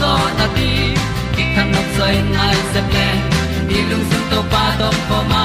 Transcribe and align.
zo 0.00 0.12
na 0.38 0.46
ti 0.56 0.70
ki 1.34 1.44
kan 1.54 1.66
nok 1.74 1.88
sai 1.96 2.14
nai 2.36 2.54
se 2.72 2.80
ple 2.90 3.08
ni 3.68 3.78
lung 3.90 4.06
sun 4.10 4.24
to 4.30 4.40
pa 4.54 4.64
to 4.80 4.88
pa 5.08 5.18
ma. 5.32 5.44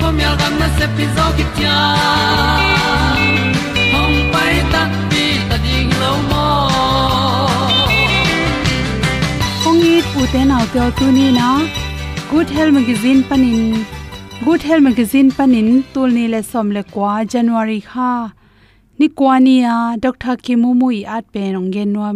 Ko 0.00 0.06
myal 0.16 0.34
gam 0.40 0.54
na 0.62 0.68
se 0.78 0.86
pi 0.96 1.04
zo 1.16 1.26
ki 1.36 1.44
tia 1.56 1.76
hom 3.92 4.12
pai 4.34 4.54
ta 4.72 4.82
ti 5.12 5.24
ta 5.50 5.56
ding 5.64 5.90
lo 6.02 6.12
mo 6.30 6.46
ong 9.70 9.82
i 9.92 9.94
pu 10.10 10.20
te 10.34 10.42
nau 10.50 10.64
te 10.74 10.88
tu 10.98 11.06
ni 11.16 11.26
na 11.38 11.48
good 12.30 12.48
health 12.56 12.74
magazine 12.78 13.20
panin 13.30 13.62
good 14.46 14.62
health 14.68 14.84
magazine 14.88 15.30
panin 15.38 15.70
tul 15.94 16.14
ni 16.18 16.26
le 16.34 16.42
som 16.52 16.70
le 16.76 16.82
kwa 16.94 17.14
january 17.34 17.80
kha 17.90 18.12
ni 19.02 19.08
kwani 19.20 19.56
a 19.76 19.78
dr 20.04 20.36
kimu 20.46 20.70
at 21.16 21.24
pe 21.34 21.42
nong 21.56 21.70
gen 21.74 21.92
no 21.96 22.06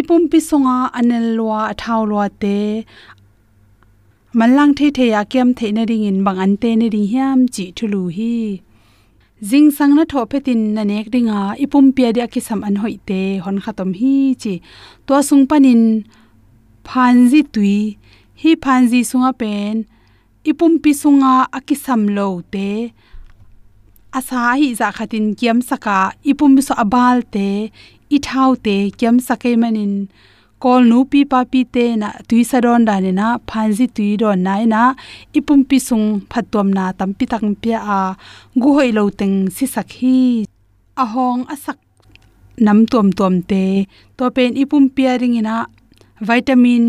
ipumpi 0.00 0.38
songa 0.48 0.76
anel 0.98 1.26
lwa 1.38 1.60
athaw 1.72 2.02
lwa 2.10 2.24
te 2.42 2.56
malang 4.38 4.72
the 4.78 4.86
the 4.96 5.06
ya 5.14 5.22
kem 5.32 5.48
the 5.58 5.66
na 5.76 5.82
ring 5.90 6.04
in 6.10 6.18
bang 6.24 6.38
an 6.44 6.52
te 6.62 6.70
ni 6.80 6.86
ring 6.94 7.08
hiam 7.12 7.38
chi 7.54 7.64
thulu 7.76 8.02
hi 8.16 8.34
jing 9.48 9.68
sang 9.76 9.92
na 9.96 10.04
tho 10.12 10.20
petin 10.30 10.60
na 10.76 10.82
nek 10.90 11.06
ringa 11.14 11.40
ipum 11.64 11.86
pia 11.96 12.08
dia 12.16 12.26
ki 12.32 12.40
sam 12.48 12.60
an 12.68 12.76
hoi 12.82 12.96
te 13.08 13.22
hon 13.44 13.58
khatom 13.64 13.90
hi 14.00 14.14
chi 14.42 14.54
to 15.06 15.14
sung 15.28 15.44
panin 15.50 15.82
phanji 16.88 17.40
tui 17.54 17.76
hi 18.40 18.50
phanji 18.64 19.00
sunga 19.10 19.30
pen 19.40 19.74
ipum 20.50 20.72
pi 20.82 20.92
sunga 21.02 21.34
akisam 21.58 22.02
lo 22.16 22.28
te 22.52 22.68
asa 24.18 24.40
hi 24.60 24.68
za 24.80 24.88
khatin 24.96 25.26
kiam 25.38 25.58
saka 25.70 25.98
ipum 26.30 26.52
so 26.66 26.72
abal 26.84 27.16
te 27.34 27.48
i 28.16 28.18
thau 28.28 28.50
te 28.64 28.76
kyam 28.98 29.16
sakai 29.26 29.54
manin 29.62 29.92
kol 30.62 30.82
nu 30.90 30.98
pi 31.10 31.20
pa 31.30 31.40
pi 31.52 31.60
te 31.74 31.84
na 32.02 32.08
tui 32.28 32.42
sa 32.50 32.58
don 32.64 32.82
da 32.88 32.94
ne 33.04 33.12
na 33.20 33.26
phanji 33.48 33.86
tui 33.96 34.10
don 34.20 34.38
nai 34.46 34.62
na, 34.74 34.82
ipum 35.38 35.60
pi 35.68 35.76
sung 35.88 36.06
phatom 36.30 36.68
na 36.76 36.84
tam 36.98 37.10
pi 37.18 37.24
tak 37.32 37.42
pia 37.62 37.78
a, 37.98 38.00
gu 38.62 38.68
hoi 38.76 38.90
lo 38.98 39.04
teng 39.20 39.36
si 39.56 39.64
sakhi 39.74 40.18
a 41.02 41.04
hong 41.14 41.40
asak 41.54 41.78
nam 42.66 42.78
tom 42.92 43.06
tom 43.18 43.34
te, 43.50 43.64
to 44.16 44.24
pen 44.36 44.50
ipum 44.62 44.84
pia 44.94 45.12
ring 45.20 45.36
ina, 45.40 45.56
vitamin 46.28 46.84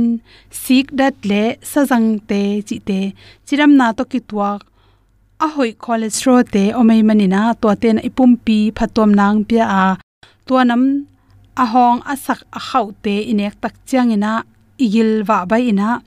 sik 0.63 0.85
dat 0.99 1.15
le 1.29 1.43
sajang 1.71 2.07
te 2.29 2.41
chi 2.67 2.77
te 2.87 2.99
chiram 3.45 3.71
na 3.79 3.87
to 3.97 4.03
ki 4.11 4.19
tuak 4.29 4.61
a 5.45 5.47
hoi 5.55 5.71
cholesterol 5.83 6.41
te 6.53 6.63
omei 6.79 7.01
manina 7.07 7.41
to 7.61 7.69
ten 7.81 7.97
ipum 8.09 8.31
pi 8.45 8.57
phatom 8.77 9.09
nang 9.19 9.37
pia 9.49 9.65
a 9.81 9.85
tuanam 10.47 10.83
ahong 11.55 12.01
asak 12.13 12.41
akhaute 12.51 13.15
inek 13.31 13.55
tak 13.61 13.75
chiangina 13.87 14.43
igil 14.77 15.23
wa 15.27 15.45
bai 15.45 15.69
ina. 15.69 16.01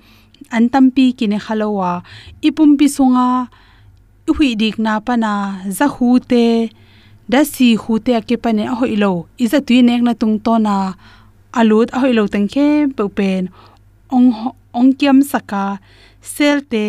Antampi 0.50 1.16
kine 1.18 1.38
khalowa. 1.42 2.02
Ipumpi 2.42 2.86
sunga 2.86 3.48
hui 4.34 4.54
dik 4.60 4.78
na 4.78 5.00
pana, 5.06 5.62
za 5.70 5.86
hu 5.94 6.18
te, 6.30 6.70
da 7.30 7.40
si 7.52 7.68
hu 7.82 7.98
te 7.98 8.12
ke 8.28 8.36
pane 8.44 8.64
a 8.72 8.74
hoilo 8.80 9.12
iza 9.44 9.58
tui 9.66 9.82
nek 9.82 10.02
na 10.06 10.12
tung 10.20 10.36
to 10.44 10.54
na, 10.66 10.76
alut 11.60 11.88
a 11.96 11.98
hoilo 12.02 12.24
tang 12.32 12.48
khe 12.52 12.66
pen. 13.16 13.42
Ong 14.14 14.28
ong 14.78 14.90
kiam 14.98 15.18
saka, 15.22 15.78
sel 16.34 16.58
te, 16.72 16.86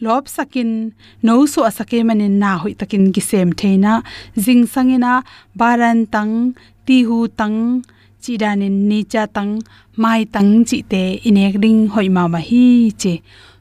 lop 0.00 0.24
sakin, 0.28 0.92
no 1.22 1.34
su 1.52 1.60
asake 1.68 1.98
manin 2.08 2.38
na 2.42 2.50
hoi 2.62 2.74
takin 2.80 3.04
gi 3.14 3.22
sem 3.30 3.50
theina 3.58 3.92
jing 4.44 4.64
sangina 4.72 5.12
baran 5.58 5.98
tang 6.14 6.34
ti 6.90 6.98
hu 7.08 7.18
tang 7.40 7.58
chi 8.22 8.32
dan 8.42 8.66
in 8.66 8.76
ni 8.90 9.00
cha 9.12 9.22
tang 9.36 9.52
mai 10.02 10.20
tang 10.34 10.50
chi 10.68 10.78
te 10.92 11.02
inek 11.28 11.54
ding 11.62 11.80
hoi 11.92 12.08
ma 12.16 12.22
ma 12.32 12.40
hi 12.48 12.66
che. 13.02 13.14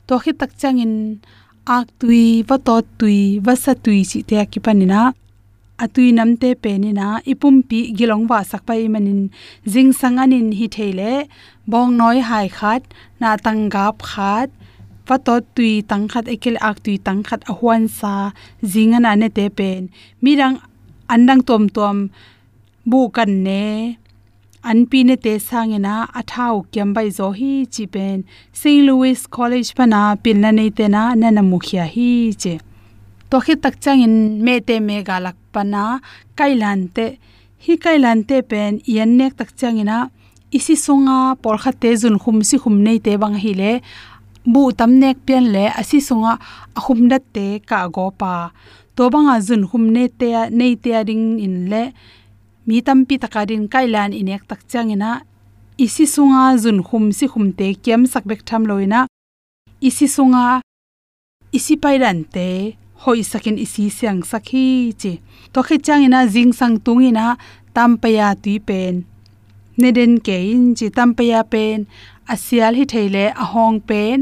To 0.07 0.13
khi 0.23 0.31
tak 0.39 0.51
chang 0.61 0.79
in 0.85 0.95
ak 1.77 1.85
tui 1.99 2.23
va 2.47 2.57
to 2.67 2.75
tui 2.99 3.19
va 3.45 3.53
sa 3.63 3.73
tui 3.83 3.99
chi 4.09 4.19
te 4.29 4.35
ki 4.51 4.59
panina 4.65 5.01
atui 5.83 6.07
namte 6.17 6.49
penina, 6.63 7.07
ipum 7.31 7.55
pi 7.69 7.79
gilong 7.97 8.25
wa 8.29 8.39
sakpai 8.51 8.81
manin, 8.93 9.21
jing 9.73 9.91
sanganin 9.99 10.47
hi 10.57 10.67
theile, 10.75 11.13
bong 11.71 11.91
noi 11.99 12.17
hai 12.29 12.47
khat, 12.57 12.81
na 13.19 13.29
tangap 13.45 13.95
khat 14.11 14.49
pa 15.07 15.15
tui 15.55 15.73
tang 15.89 16.05
khat 16.11 16.25
ekel 16.33 16.57
ak 16.69 16.77
tui 16.83 16.95
tang 17.05 17.21
khat 17.27 17.41
a 17.51 17.53
sa 17.99 18.13
zinga 18.71 18.99
ne 19.21 19.29
te 19.37 19.45
pen 19.57 19.81
mirang 20.23 20.55
andang 21.13 21.41
tom 21.47 21.63
tom 21.75 21.97
bu 22.89 22.99
kan 23.15 23.31
ne. 23.45 23.63
An 24.69 24.79
pi 24.89 24.99
ne 25.07 25.15
te 25.23 25.33
sangena 25.47 25.93
athau 26.19 26.55
kyam 26.71 26.89
bai 26.95 27.09
zo 27.17 27.27
hi 27.39 27.51
chi 27.73 27.83
pen 27.93 28.17
st 28.59 28.63
louis 28.87 29.19
college 29.35 29.69
pana 29.77 30.01
pil 30.23 30.37
na 30.43 30.49
nei 30.57 30.71
te 30.77 30.85
na 30.95 31.01
na 31.21 31.27
na 31.35 31.41
mukhia 31.51 31.85
hi 31.95 32.09
che. 32.41 32.53
To 33.29 33.37
khi 33.45 33.53
tak 33.63 33.75
chang 33.83 34.01
in 34.07 34.15
me 34.45 34.55
te 34.67 34.75
me 34.87 34.95
ga 35.07 35.17
lak 35.25 35.37
pana 35.53 35.83
kailan 36.37 36.79
te. 36.95 37.05
Hi 37.65 37.73
kailan 37.83 38.19
te 38.29 38.37
pen 38.51 38.71
yan 38.95 39.11
nek 39.19 39.33
tak 39.39 39.49
chang 39.59 39.77
ina 39.83 39.97
isi 40.57 40.75
sunga 40.85 41.17
por 41.41 41.55
kha 41.63 41.71
te 41.81 41.89
jun 42.01 42.17
khum 42.21 42.37
si 42.49 42.55
khum 42.63 42.75
nei 42.85 42.99
te 43.05 43.11
bang 43.21 43.37
hi 43.43 43.51
le. 43.61 43.71
Bu 44.51 44.61
tam 44.77 44.91
nek 45.01 45.17
pian 45.25 45.45
le 45.55 45.65
asi 45.81 45.99
sunga 46.07 46.33
khum 46.83 46.99
dat 47.11 47.23
te 47.35 47.45
ka 47.69 47.79
go 47.95 48.05
pa. 48.21 48.33
To 48.95 49.03
banga 49.13 49.35
jun 49.47 49.63
khum 49.69 49.83
ne 49.95 50.03
te 50.19 50.29
nei 50.59 50.73
te 50.83 50.91
ding 51.07 51.25
in 51.45 51.55
le 51.71 51.83
mi 52.69 52.77
tam 52.85 52.99
pi 53.07 53.15
takadin 53.23 53.63
kailan 53.73 54.11
inek 54.21 54.43
tak 54.49 54.61
changena 54.71 55.11
isi 55.85 56.05
sunga 56.15 56.45
zun 56.63 56.79
khum 56.87 57.05
si 57.17 57.25
khum 57.31 57.45
te 57.59 57.67
kem 57.85 58.01
sak 58.11 58.23
bek 58.29 58.41
tham 58.47 58.63
loina, 58.69 59.01
isi 59.87 60.07
sunga, 60.15 60.47
isi 61.57 61.73
pairan 61.83 62.19
te 62.33 62.47
hoi 63.03 63.21
sakin 63.31 63.57
isi 63.65 63.85
siang 63.97 64.21
sakhi 64.31 64.67
chi. 65.01 65.13
To 65.53 65.59
khe 65.67 65.75
changena 65.85 66.19
jing 66.33 66.51
sang 66.59 66.75
tungina 66.85 67.25
tampaya 67.75 68.27
tui 68.43 68.59
pen. 68.67 68.93
Neden 69.81 70.13
ke 70.25 70.37
in 70.53 70.63
chi 70.77 70.87
tampaya 70.97 71.41
pen, 71.53 71.87
asial 72.33 72.73
hi 72.79 72.85
theile 72.91 73.25
ahong 73.43 73.79
pen, 73.89 74.17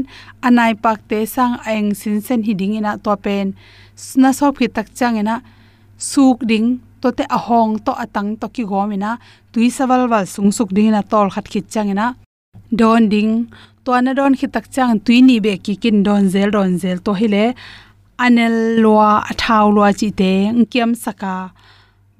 anai 0.46 0.72
pak 0.84 0.98
te 1.10 1.20
sang 1.34 1.54
aeng 1.68 1.90
sin 2.00 2.16
sen 2.26 2.40
hi 2.46 2.52
dingina 2.60 2.92
to 3.04 3.12
pen. 3.24 3.46
Na 4.22 4.30
sop 4.38 4.52
phi 4.58 4.66
tak 4.76 4.88
changena 4.98 5.36
suk 6.10 6.38
ding 6.50 6.68
to 7.00 7.08
te 7.18 7.24
ahong 7.36 7.72
to 7.84 7.92
atang 8.04 8.30
to 8.40 8.46
ki 8.54 8.64
gomina 8.70 9.10
tui 9.52 9.68
sawal 9.76 10.02
wal 10.10 10.26
sung 10.34 10.50
suk 10.52 10.70
ding 10.76 10.90
na 10.90 11.02
tol 11.02 11.28
khat 11.34 11.46
khit 11.52 11.66
changina. 11.72 12.06
Don 12.74 13.08
ding, 13.08 13.32
to 13.84 13.90
na 14.00 14.12
don 14.12 14.34
khit 14.34 14.52
tak 14.52 14.66
chang, 14.74 15.00
tui 15.00 15.22
ni 15.22 15.36
be 15.40 15.52
ki 15.64 15.74
kin 15.82 16.02
don 16.02 16.28
zel 16.28 16.50
don 16.50 16.78
zel 16.78 16.98
to 16.98 17.12
hile. 17.20 17.54
Anel 18.24 18.56
lwa 18.82 19.10
athaw 19.30 19.66
lwa 19.76 19.88
chi 19.98 20.08
te, 20.20 20.32
ngkiam 20.58 20.90
saka. 21.04 21.34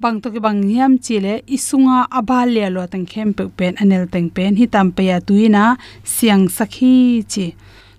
Bang 0.01 0.21
to 0.21 0.31
ki 0.33 0.39
bang 0.45 0.63
hiam 0.63 0.93
chi 1.05 1.15
le, 1.25 1.33
isunga 1.55 1.97
abal 2.19 2.47
le 2.55 2.69
lo 2.75 2.83
tang 2.87 3.05
khem 3.11 3.29
pe 3.37 3.43
pen, 3.57 3.73
anel 3.81 4.07
teng 4.13 4.29
pen 4.35 4.55
hi 4.59 4.65
tam 4.73 4.87
pe 4.95 5.03
ya 5.11 5.17
tuina 5.27 5.63
siang 6.13 6.45
sakhi 6.57 6.95
chi. 7.31 7.45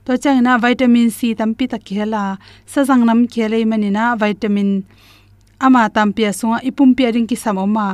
To 0.04 0.16
chang 0.22 0.40
na 0.42 0.56
vitamin 0.64 1.10
c 1.10 1.34
tam 1.38 1.50
pi 1.54 1.64
ta 1.72 1.78
khela, 1.86 2.24
sa 2.72 2.80
jang 2.88 3.04
nam 3.08 3.20
khele 3.32 3.58
mani 3.70 3.90
na 3.96 4.04
vitamin 4.22 4.70
ama 5.60 5.90
tam 5.94 6.12
pi 6.16 6.22
sunga 6.40 6.58
ipum 6.68 6.90
pia 6.96 7.12
ring 7.14 7.28
ki 7.30 7.36
samoma 7.36 7.86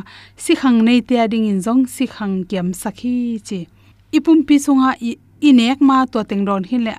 si 0.44 0.54
khang 0.60 0.78
nei 0.86 1.00
te 1.08 1.16
ding 1.32 1.46
in 1.52 1.60
jong 1.66 1.82
si 1.94 2.06
khang 2.06 2.44
kiam 2.48 2.68
sakhi 2.82 3.14
chi. 3.46 3.60
Ipum 4.16 4.38
pi 4.46 4.56
sunga 4.64 4.90
inek 5.48 5.80
ma 5.88 5.96
to 6.12 6.22
teng 6.30 6.46
ron 6.48 6.64
hin 6.70 6.84
le. 6.86 6.94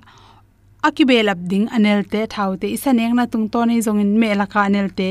Akibe 0.87 1.17
lap 1.27 1.39
ding 1.51 1.67
anel 1.75 2.03
te, 2.11 2.21
thau 2.33 2.55
te. 2.61 2.67
Isaneng 2.75 3.15
na 3.15 3.25
tung 3.25 3.47
to 3.53 3.59
nei 3.65 3.79
jong 3.85 3.99
in 4.03 4.11
me 4.19 4.29
la 4.39 4.45
ka 4.45 4.59
anel 4.67 4.89
te. 4.99 5.09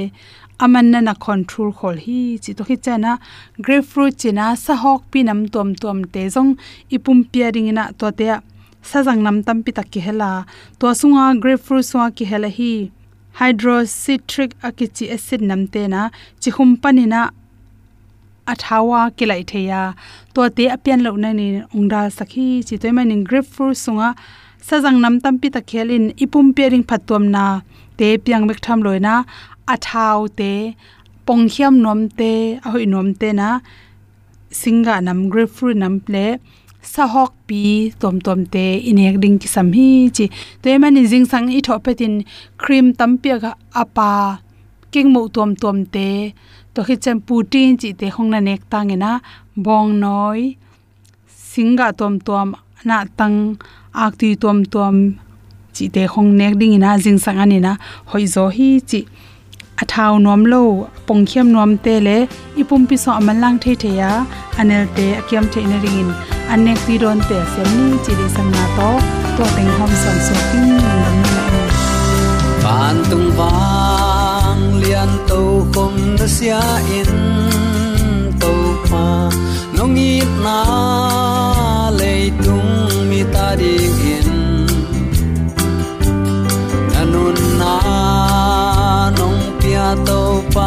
Aman 0.65 0.91
na 0.91 1.01
na 1.01 1.15
control 1.15 1.73
khol 1.79 1.97
hi 2.05 2.21
chi. 2.43 2.53
To 2.59 2.63
hi 2.69 2.77
chana 2.85 3.13
grapefruit 3.65 4.15
china 4.21 4.47
sa 4.65 4.75
hok 4.83 5.03
pi 5.11 5.23
nam 5.29 5.41
tom 5.55 5.75
tom 5.83 6.05
te 6.05 6.29
jong 6.35 6.51
ipum 6.95 7.19
pia 7.33 7.49
ring 7.55 7.73
na 7.79 7.85
to 7.99 8.13
te 8.19 8.29
sa 8.83 9.03
jang 9.07 9.23
nam 9.27 9.43
tam 9.47 9.59
pi 9.65 9.73
tak 9.73 9.89
ki 9.93 10.01
hela. 10.07 10.31
To 10.79 10.87
sunga, 11.01 11.25
grapefruit 11.43 11.85
sunga 11.91 12.09
ki 12.17 12.25
hela 12.31 12.49
hi 12.59 12.73
hydrocitric 13.39 14.51
akichi 14.69 15.05
acid 15.17 15.41
namte 15.51 15.83
na 15.95 16.03
chi 16.41 16.51
hum 16.57 16.71
panina 16.83 17.21
athawa 18.53 19.01
kilai 19.19 19.43
theya 19.51 19.83
to 20.35 20.43
te 20.57 20.65
apian 20.75 21.01
lo 21.07 21.11
na 21.25 21.31
ni 21.41 21.49
ongda 21.77 22.01
sakhi 22.19 22.47
chi 22.69 22.77
toy 22.83 22.93
manin 22.97 23.23
grapefruit 23.29 23.77
sunga 23.85 24.09
sajang 24.69 24.99
nam 25.05 25.15
tampi 25.25 25.49
ta 25.55 25.61
khelin 25.71 26.05
ipum 26.25 26.47
pering 26.57 26.85
phatom 26.89 27.25
na 27.35 27.45
te 27.99 28.09
piang 28.25 28.45
bek 28.49 28.61
tham 28.67 28.79
loina, 28.87 29.15
athau 29.75 30.19
te 30.39 30.53
pongkhiam 31.27 31.75
nom 31.85 32.01
te, 32.19 32.33
ahoi 32.67 32.87
nom 32.95 33.09
te 33.21 33.29
na 33.41 33.49
singa 34.61 34.95
nam 35.07 35.19
grapefruit 35.33 35.77
nam 35.83 35.95
ple 36.07 36.25
sahok 36.95 37.33
pi 37.49 37.63
tom 38.01 38.17
tom 38.27 38.41
te 38.55 38.65
inek 38.91 39.17
ding 39.23 39.37
ki 39.43 39.49
sam 39.55 39.69
hi 39.77 39.89
chi. 40.17 40.27
Te 40.63 40.71
mani 40.83 41.03
jing 41.11 41.27
sang 41.33 41.47
i 41.59 41.61
thopetin 41.67 42.15
cream 42.63 42.87
tampi 42.99 43.31
ga 43.43 43.53
apa 43.83 44.11
king 44.93 45.09
mo 45.15 45.23
tom 45.37 45.51
tom 45.63 45.79
te. 45.95 46.09
To 46.75 46.81
hi 46.89 46.95
chem 47.05 47.19
putin 47.27 47.69
chi 47.81 47.91
te 48.01 48.07
hong 48.15 48.31
na 48.33 48.41
nek 48.49 48.61
tangena 48.73 49.13
bong 49.65 49.91
noi, 50.05 50.41
singa 51.51 51.89
tom 52.01 52.15
tom, 52.27 52.49
na 52.89 52.97
tang 53.19 53.39
ak 54.05 54.13
ti 54.21 54.29
tom 54.43 54.59
tom 54.75 54.97
chi 55.75 55.85
te 55.95 56.03
hong 56.13 56.31
nek 56.41 56.55
ding 56.61 56.75
ina 56.79 56.91
jing 57.05 57.21
sang 57.25 57.39
ani 57.45 57.59
na 57.67 57.73
hoi 58.11 58.25
zo 58.35 58.45
hi 58.57 58.69
chi 58.91 59.01
athau 59.83 60.13
nom 60.25 60.43
lo 60.53 60.63
pongkhiam 61.07 61.47
nom 61.55 61.71
te 61.85 61.95
le 62.07 62.17
ipum 62.61 62.83
pi 62.89 62.97
so 63.03 63.11
amalang 63.21 63.57
the 63.63 63.73
the 63.83 63.91
ya 64.01 64.11
anel 64.61 64.85
te 64.97 65.07
akyam 65.21 65.45
the 65.53 65.61
na 65.71 65.77
ringin 65.85 66.11
anek 66.53 66.79
ti 66.87 66.95
ron 67.03 67.19
te 67.29 67.39
sem 67.53 67.69
ni 67.79 67.99
chi 68.05 68.13
de 68.21 68.27
sang 68.37 68.51
na 68.57 68.65
to 68.77 68.91
to 69.37 69.45
teng 69.57 69.71
hom 69.79 69.93
son 70.03 70.19
so 70.27 70.35
king 70.49 70.71
nam 70.85 71.17
na 71.35 71.45
ban 72.63 72.97
tung 73.11 73.29
wang 73.39 74.63
lian 74.83 75.13
to 75.29 75.41
khom 75.75 75.95
na 76.19 76.27
sia 76.37 76.63
in 76.99 77.13
to 78.43 78.55
pa 78.89 79.07
nong 79.77 79.99
i 80.11 80.13
na 80.45 80.59
le 81.99 82.15
tung 82.45 82.71
mi 83.11 83.21
ta 83.35 83.47
ding 83.61 84.06
pia 89.97 90.05
to 90.05 90.66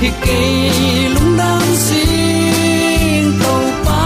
hi 0.00 0.10
ke 0.24 0.40
lung 1.14 1.32
dam 1.38 1.62
sing 1.74 3.34
to 3.40 3.54
pa 3.86 4.02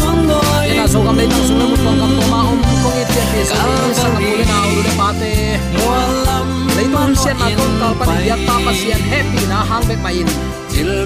nong 0.00 0.22
loi 0.30 0.68
na 0.78 0.84
so 0.94 1.00
kam 1.06 1.16
le 1.20 1.24
tang 1.32 1.44
sung 1.48 1.60
mu 1.70 1.76
tong 1.84 1.96
kam 2.00 2.10
to 2.16 2.24
ma 2.32 2.40
om 2.52 2.60
kong 2.82 2.98
it 3.02 3.08
te 3.14 3.42
sa 3.50 3.60
sa 4.00 4.08
kam 4.14 4.24
le 4.24 4.44
na 4.50 4.58
u 4.72 4.74
le 4.86 4.92
pa 4.98 5.08
te 5.20 5.30
mualam 5.76 6.48
le 6.76 6.84
tu 6.92 7.14
sian 7.22 7.36
na 7.40 7.48
ton 7.58 7.72
kal 7.80 7.94
pa 8.00 8.14
ya 8.28 8.36
ta 8.48 8.56
pa 8.66 8.72
sian 8.80 9.00
happy 9.12 9.42
na 9.52 9.58
hang 9.70 9.84
bek 9.88 10.00
mai 10.04 10.18
in. 10.20 10.28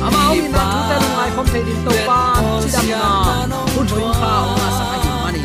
Ama 0.06 0.20
om 0.34 0.46
na 0.54 0.64
tu 0.72 0.80
te 0.88 0.96
lu 1.02 1.08
mai 1.18 1.30
khom 1.36 1.46
te 1.52 1.60
din 1.68 1.78
to 1.86 1.92
pa 2.08 2.18
chi 2.62 2.68
dam 2.74 2.86
na 3.52 3.58
u 3.78 3.80
thun 3.90 4.08
kha 4.20 4.32
o 4.48 4.56
na 4.62 4.68
sa 4.78 4.84
ka 4.90 5.12
mani 5.22 5.42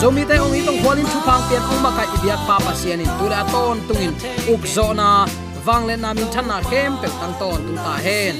zomi 0.00 0.22
te 0.32 0.40
ong 0.46 0.56
itong 0.58 0.80
kwalin 0.82 1.06
thu 1.12 1.18
phang 1.28 1.44
pian 1.48 1.62
ong 1.70 1.80
ma 1.86 1.90
ka 1.98 2.04
ibiak 2.16 2.42
pa 2.48 2.56
pa 2.66 2.72
sian 2.80 3.04
in 3.04 3.10
tu 3.20 3.30
la 3.34 3.40
ton 3.52 3.76
tungin 3.86 4.12
uk 4.54 4.62
zo 4.74 4.88
na 5.02 5.08
wang 5.66 5.84
le 5.88 5.94
namin 5.96 6.28
chan 6.32 6.46
na 6.48 6.58
khem 6.70 6.92
pe 7.02 7.08
tang 7.20 7.34
ton 7.40 7.60
tung 7.66 7.80
ta 7.86 7.94
hen 8.06 8.34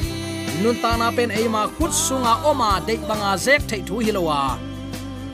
nun 0.62 0.76
ta 0.82 0.90
na 1.00 1.08
pen 1.16 1.30
ei 1.38 1.46
ma 1.54 1.62
khut 1.76 1.92
sunga 2.06 2.34
oma 2.50 2.68
à, 2.74 2.76
à 2.76 2.80
de 2.86 2.94
banga 3.08 3.32
zek 3.44 3.60
thei 3.70 3.82
thu 3.88 3.94
hilowa 4.06 4.40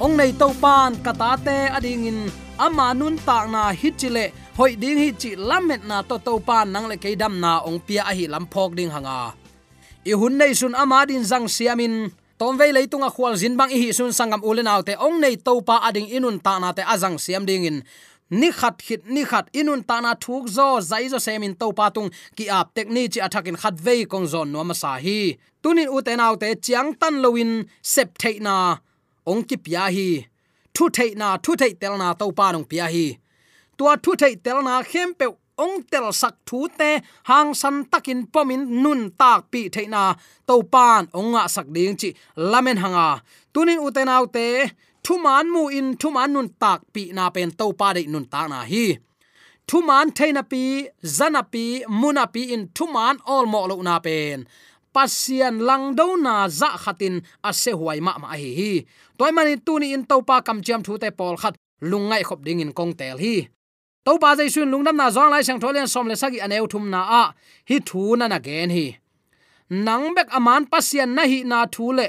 ong 0.04 0.14
à. 0.14 0.18
nei 0.18 0.32
to 0.40 0.46
pan 0.62 0.90
kata 1.04 1.30
te 1.46 1.56
ading 1.76 2.06
in 2.10 2.20
ama 2.64 2.86
nun 3.00 3.16
ta 3.26 3.36
na 3.54 3.62
hichile 3.80 4.24
hoi 4.58 4.72
ding 4.82 4.98
hi 5.02 5.08
chi 5.20 5.30
lamet 5.48 5.82
na 5.90 5.96
to 6.08 6.16
to 6.26 6.32
pan 6.48 6.66
nang 6.74 6.86
le 6.90 6.96
keidam 7.02 7.34
na 7.44 7.52
ong 7.68 7.78
pia 7.86 8.02
a 8.10 8.12
hi 8.18 8.24
lam 8.32 8.44
phok 8.52 8.70
ding 8.78 8.90
hanga 8.94 9.18
i 10.10 10.12
hun 10.20 10.34
nei 10.40 10.52
sun 10.60 10.74
ama 10.82 10.98
din 11.08 11.22
jang 11.30 11.46
siamin 11.56 11.94
tom 12.38 12.54
vei 12.60 12.70
leitunga 12.76 13.08
khwal 13.14 13.34
zin 13.42 13.54
bang 13.58 13.70
i 13.76 13.78
hi 13.82 13.88
sun 13.98 14.12
sangam 14.18 14.42
ulen 14.48 14.70
autte 14.72 14.94
ong 15.06 15.16
nei 15.22 15.34
to 15.46 15.52
pa 15.68 15.76
ading 15.88 16.08
inun 16.16 16.36
ta 16.46 16.54
na 16.62 16.68
te 16.76 16.82
azang 16.94 17.16
siam 17.24 17.44
ding 17.48 17.64
in 17.70 17.78
ni 18.30 18.50
khat 18.50 18.76
khit, 18.78 19.06
ni 19.06 19.24
khat. 19.24 19.44
Inun 19.52 19.82
ta 19.88 20.00
na 20.00 20.14
thuk 20.14 20.44
zo, 20.56 20.80
zai 20.80 21.08
zo 21.08 21.18
semin 21.18 21.54
to 21.60 21.72
patung 21.72 22.10
ki 22.36 22.48
ap 22.48 22.74
tek 22.74 22.88
ni 22.88 23.08
chi 23.08 23.20
athakin 23.26 23.56
khat 23.62 23.74
vei 23.86 24.04
kong 24.04 24.26
zon 24.26 24.52
no 24.52 24.64
ma 24.64 24.74
sa 24.74 24.98
hi. 25.04 25.36
Tunin 25.62 25.88
u 25.96 25.98
te 26.06 26.12
nau 26.16 26.34
te 26.42 26.48
chiang 26.64 26.94
tan 27.00 27.14
lowin 27.22 27.52
sep 27.82 28.08
thei 28.18 28.38
na 28.46 28.54
ong 29.30 29.42
ki 29.48 29.56
pya 29.64 29.84
hi. 29.96 30.08
Thu 30.74 30.84
thei 30.96 31.10
na, 31.20 31.28
thu 31.44 31.52
thei 31.60 31.72
tel 31.80 31.94
na 32.02 32.08
to 32.20 32.26
pa 32.38 32.46
nong 32.52 32.66
pya 32.70 32.86
hi. 32.94 33.06
Tua 33.78 33.96
thu 34.02 34.12
thei 34.20 34.34
tel 34.44 34.58
na 34.68 34.74
khem 34.90 35.14
pe 35.18 35.26
ong 35.64 35.76
tel 35.90 36.06
sak 36.20 36.34
thu 36.48 36.58
te 36.78 36.90
hang 37.28 37.50
san 37.60 37.76
takin 37.92 38.20
pomin 38.32 38.62
nun 38.82 39.00
tak 39.20 39.40
pi 39.52 39.60
thei 39.74 39.86
na 39.94 40.02
to 40.48 40.54
pan 40.72 41.02
ong 41.18 41.30
nga 41.32 41.42
sak 41.54 41.66
ding 41.74 41.96
chi 42.00 42.08
lamen 42.50 42.78
hanga. 42.82 43.08
Tunin 43.52 43.82
u 43.86 43.88
te 43.96 44.02
nau 44.04 44.24
te 44.36 44.46
thu 45.06 45.14
man 45.22 45.46
mu 45.54 45.62
in 45.78 45.88
thu 46.00 46.08
man 46.16 46.32
nun 46.34 46.48
tak 46.62 46.80
pi 46.94 47.02
na 47.16 47.24
pen 47.34 47.50
to 47.58 47.66
pa 47.80 47.88
de 47.96 48.02
nun 48.12 48.26
ta 48.32 48.42
na 48.52 48.60
hi. 48.70 48.86
Thu 49.68 49.78
man 49.88 50.06
thaina 50.16 50.42
pi 50.52 50.62
zana 51.16 51.42
pi 51.52 51.64
muna 52.00 52.24
pi 52.34 52.42
in 52.54 52.64
thu 52.76 52.84
man 52.94 53.16
all 53.32 53.46
mo 53.52 53.60
lo 53.70 53.76
na 53.88 53.94
pen. 54.06 54.38
Pasian 54.94 55.56
lang 55.68 55.84
do 55.98 56.06
na 56.26 56.34
za 56.58 56.70
khatin 56.82 57.14
ase 57.48 57.70
huai 57.78 57.98
ma 58.06 58.12
ma 58.22 58.28
hi 58.40 58.50
hi. 58.58 58.72
Toy 59.18 59.30
mani 59.36 59.54
tu 59.66 59.72
ni 59.80 59.86
in 59.96 60.02
to 60.10 60.16
pa 60.28 60.36
kam 60.46 60.58
chiam 60.66 60.80
thu 60.86 60.92
te 61.02 61.08
pol 61.18 61.34
khat 61.42 61.54
lungai 61.90 62.22
khop 62.28 62.40
ding 62.46 62.60
in 62.64 62.72
kong 62.78 62.92
tel 63.00 63.16
hi. 63.24 63.36
To 64.04 64.12
pa 64.22 64.30
jai 64.38 64.48
sun 64.54 64.68
lungnam 64.72 64.96
na 65.00 65.06
zong 65.16 65.30
lai 65.34 65.42
sang 65.46 65.60
tholen 65.62 65.88
som 65.92 66.06
le 66.10 66.16
sagi 66.22 66.38
aneu 66.44 66.66
thum 66.72 66.84
na 66.94 67.00
a. 67.22 67.24
Hi 67.68 67.76
thu 67.88 68.02
na 68.18 68.26
na 68.32 68.38
gen 68.46 68.70
hi. 68.76 68.86
Nang 69.86 70.06
bek 70.16 70.28
aman 70.38 70.62
pasian 70.72 71.10
na 71.16 71.22
hi 71.30 71.38
na 71.50 71.58
thu 71.74 71.86
le 71.98 72.06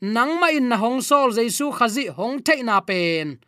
nang 0.00 0.38
ma 0.38 0.48
in 0.54 0.70
na 0.70 0.76
hong 0.78 1.02
sol 1.02 1.34
jaisu 1.34 1.74
khazi 1.74 2.06
hong 2.08 2.38
the 2.42 2.62
na 2.62 2.80
pen. 2.80 3.38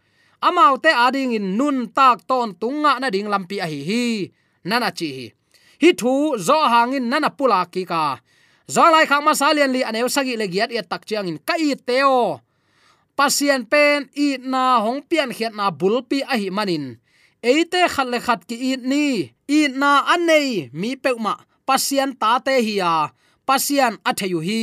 Amau 0.42 0.80
te 0.82 0.88
ading 0.88 1.32
in 1.32 1.56
nun 1.56 1.88
tak 1.92 2.26
ton 2.26 2.54
tunga 2.58 2.98
na 2.98 3.10
ding 3.10 3.28
lampi 3.28 3.60
a 3.60 3.66
hi 3.66 3.80
hi. 3.84 4.04
Nana 4.64 4.90
chi 4.90 5.08
hi. 5.16 5.26
Hi 5.82 5.90
thu 5.92 6.36
zo 6.38 6.58
hangin 6.66 7.08
nana 7.08 7.30
pula 7.30 7.66
ki 7.70 7.84
ka. 7.84 8.18
Zo 8.66 8.82
lai 8.90 9.06
khang 9.06 9.24
ma 9.24 9.32
salian 9.32 9.70
li 9.72 9.82
aneu 9.84 10.08
sagi 10.08 10.34
le 10.36 10.46
giat 10.48 10.70
ya 10.72 10.82
tak 10.82 11.06
chiang 11.06 11.28
in 11.28 11.38
kai 11.38 11.74
teo 11.86 12.40
pasien 13.18 13.68
pen 13.68 14.08
i 14.16 14.40
na 14.40 14.80
hong 14.80 15.04
pian 15.04 15.30
khiat 15.36 15.52
na 15.54 15.70
bulpi 15.70 16.18
a 16.24 16.34
hi 16.40 16.48
manin. 16.50 16.96
Eite 17.42 17.88
khat 17.94 18.08
le 18.12 18.18
khat 18.20 18.40
ki 18.48 18.56
i 18.56 18.70
ni. 18.90 19.06
I 19.46 19.60
na 19.80 20.02
anei 20.14 20.70
mi 20.72 20.96
peuma 20.96 21.34
pasien 21.68 22.10
ta 22.20 22.38
te 22.42 22.54
hi 22.66 22.74
ya 22.82 23.12
pasian 23.46 23.98
atheyu 24.08 24.40
hi 24.48 24.62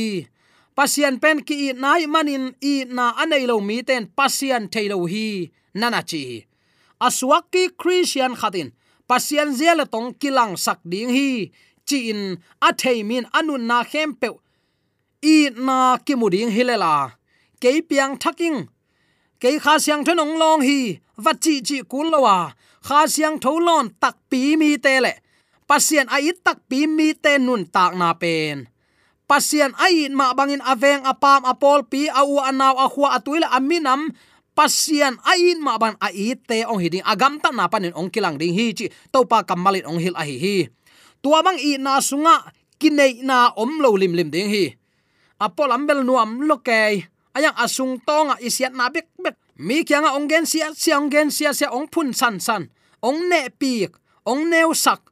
pasian 0.78 1.16
pen 1.22 1.38
ki 1.48 1.56
nai 1.82 2.06
manin 2.14 2.44
i 2.72 2.74
na 2.96 3.06
anei 3.22 3.44
lo 3.50 3.56
mi 3.68 3.78
ten 3.88 4.04
pasian 4.18 4.64
thailo 4.72 4.98
hi, 5.12 5.26
nana 5.80 6.00
chi. 6.10 6.22
Aswak 7.06 7.44
ki 7.52 7.62
christian 7.80 8.32
khatin, 8.40 8.68
pasian 9.10 9.50
zela 9.58 9.84
tong 9.92 10.10
kilang 10.20 10.54
sak 10.64 10.78
ding 10.90 11.10
hi, 11.16 11.30
chi 11.88 11.98
in 12.12 12.22
a 12.68 12.70
thei 12.80 12.98
min 13.08 13.24
anun 13.38 13.64
na 13.70 13.78
khem 13.90 14.10
pe 14.20 14.28
i 15.34 15.36
na 15.66 15.78
ki 16.06 16.14
muding 16.20 16.50
hilela 16.56 16.94
ke 17.60 17.70
piang 17.88 18.14
thaking 18.22 18.58
ke 19.42 19.50
kha 19.64 19.74
siang 19.84 20.02
thonong 20.06 20.34
long 20.42 20.62
hi, 20.68 20.80
va 21.24 21.32
chi 21.42 21.54
chi 21.68 21.78
kulwa 21.90 22.36
kha 22.86 23.00
siang 23.14 23.36
tholon 23.44 23.86
tak 24.02 24.16
pi 24.30 24.40
mi 24.60 24.70
te 24.84 24.94
le. 25.04 25.12
Pasian 25.68 26.06
ai 26.16 26.30
tak 26.46 26.58
pi 26.68 26.78
mi 26.96 27.08
te 27.24 27.32
nun 27.46 27.62
tak 27.74 27.92
na 28.00 28.08
pen 28.22 28.58
pasian 29.28 29.76
ai 29.76 30.08
ma 30.08 30.32
bangin 30.32 30.64
aveng 30.64 31.04
apam 31.04 31.44
apol 31.44 31.84
pi 31.84 32.08
au 32.08 32.40
anaw 32.40 32.80
akhwa 32.80 33.14
atuila 33.14 33.52
aminam. 33.52 34.10
Pasian 34.58 35.14
ain 35.22 35.62
ma 35.62 35.78
ban 35.78 35.94
ai 36.02 36.34
te 36.34 36.66
ong 36.66 36.82
hiding 36.82 37.06
agam 37.06 37.38
ta 37.38 37.54
na 37.54 37.70
panin 37.70 37.94
ong 37.94 38.10
kilang 38.10 38.34
ding 38.34 38.50
hi 38.50 38.74
chi. 38.74 38.90
To 39.14 39.22
pa 39.22 39.46
kamalit 39.46 39.86
ong 39.86 40.02
hil 40.02 40.18
ahi 40.18 40.34
hi. 40.34 40.56
Tua 41.22 41.46
mang 41.46 41.62
i 41.62 41.78
na 41.78 42.02
sunga 42.02 42.50
kinai 42.82 43.22
na 43.22 43.54
om 43.54 43.78
lo 43.78 43.94
lim 43.94 44.18
lim 44.18 44.34
ding 44.34 44.50
hi. 44.50 44.74
Apol 45.38 45.70
ambel 45.70 46.02
nuam 46.02 46.42
loke 46.42 47.06
ayang 47.38 47.54
asung 47.54 48.02
tonga 48.02 48.34
isiat 48.42 48.74
na 48.74 48.90
bek 48.90 49.06
bek. 49.22 49.38
Mi 49.62 49.86
kyanga 49.86 50.18
ongen 50.18 50.42
sia 50.42 50.74
sia 50.74 50.98
ongen 50.98 51.30
sia 51.30 51.54
sia 51.54 51.70
ong 51.70 51.86
phun 51.86 52.10
san 52.10 52.42
san. 52.42 52.66
Ong 52.98 53.30
ne 53.30 53.54
pi, 53.54 53.86
ong 54.26 54.50
neu 54.50 54.74
sak 54.74 55.06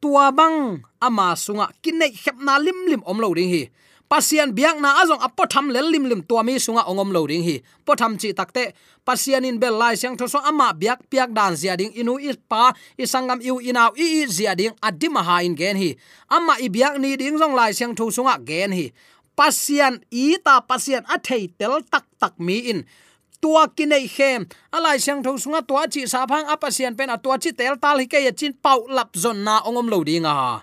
tua 0.00 0.32
bang 0.32 0.80
ama 1.00 1.36
sunga 1.36 1.68
kinai 1.84 2.10
khepna 2.16 2.56
lim 2.58 2.78
lim 2.88 3.02
om 3.04 3.20
lo 3.20 3.30
ding 3.36 3.52
hi. 3.52 3.68
Pasian 4.10 4.50
biak 4.50 4.82
na 4.82 4.98
azong 4.98 5.22
apo 5.22 5.46
tham 5.46 5.70
lel 5.70 5.86
lim 5.86 6.04
lim 6.10 6.20
tua 6.26 6.42
mi 6.42 6.58
sunga 6.58 6.82
ongom 6.90 7.12
lo 7.14 7.28
ding 7.30 7.44
hi. 7.46 7.62
Po 7.86 7.94
tham 7.94 8.18
chi 8.18 8.32
takte 8.32 8.72
pasian 9.06 9.44
in 9.44 9.60
bel 9.62 9.76
lai 9.76 9.94
sang 9.94 10.16
thoso 10.18 10.40
ama 10.42 10.72
biak 10.74 11.06
piak 11.06 11.30
dan 11.36 11.54
zia 11.54 11.76
ding 11.78 11.92
inu 11.94 12.18
is 12.18 12.34
pa, 12.50 12.72
isangam 12.98 13.38
iu 13.38 13.60
inau 13.60 13.94
i 13.94 14.24
i 14.24 14.26
zia 14.26 14.56
ding 14.58 14.74
adima 14.82 15.22
ha 15.22 15.44
in 15.46 15.54
gen 15.54 15.76
hi. 15.76 15.94
Ama 16.32 16.58
i 16.58 16.66
biak 16.66 16.98
ni 16.98 17.14
ding 17.20 17.38
zong 17.38 17.54
lai 17.54 17.70
sang 17.70 17.94
thu 17.94 18.10
sunga 18.10 18.34
gen 18.42 18.72
hi. 18.72 18.86
Pasian 19.38 20.02
i 20.10 20.40
ta 20.42 20.58
pasian 20.60 21.04
a 21.06 21.16
thei 21.20 21.46
tel 21.58 21.78
tak 21.92 22.04
tak 22.18 22.34
mi 22.40 22.58
in 22.72 22.82
tua 23.40 23.68
kinai 23.76 24.06
khem. 24.08 24.44
À, 24.44 24.78
Alai 24.78 24.98
siang 25.00 25.22
tho 25.24 25.36
sunga 25.38 25.60
tua 25.68 25.86
chi 25.92 26.06
sa 26.06 26.26
phang 26.30 26.46
apasian 26.46 26.96
pen 26.98 27.10
a 27.10 27.16
tua 27.18 27.36
chi 27.42 27.50
tel 27.52 27.76
tal 27.82 27.98
hi 27.98 28.06
ke 28.06 28.18
chin 28.38 28.52
pau 28.64 28.86
lap 28.88 29.10
zon 29.16 29.44
na 29.44 29.60
ongom 29.68 29.88
lo 29.92 29.98
dinga 30.04 30.62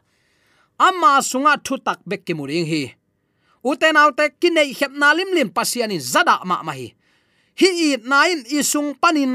ama 0.77 1.11
sunga 1.21 1.57
thu 1.65 1.77
tak 1.77 1.99
bek 2.09 2.21
ki 2.25 2.33
muring 2.37 2.67
hi 2.71 2.83
uten 3.69 3.97
autte 3.97 4.25
kinai 4.41 4.69
khep 4.77 4.91
na 5.01 5.13
lim 5.17 5.29
lim 5.37 5.49
pasian 5.49 5.91
in 5.91 6.01
zada 6.13 6.35
ma 6.49 6.61
ma 6.63 6.73
hi. 6.79 6.87
Hi 7.59 7.69
i 7.87 7.89
nain 8.11 8.45
i 8.57 8.61
sung 8.61 8.93
panin 9.01 9.33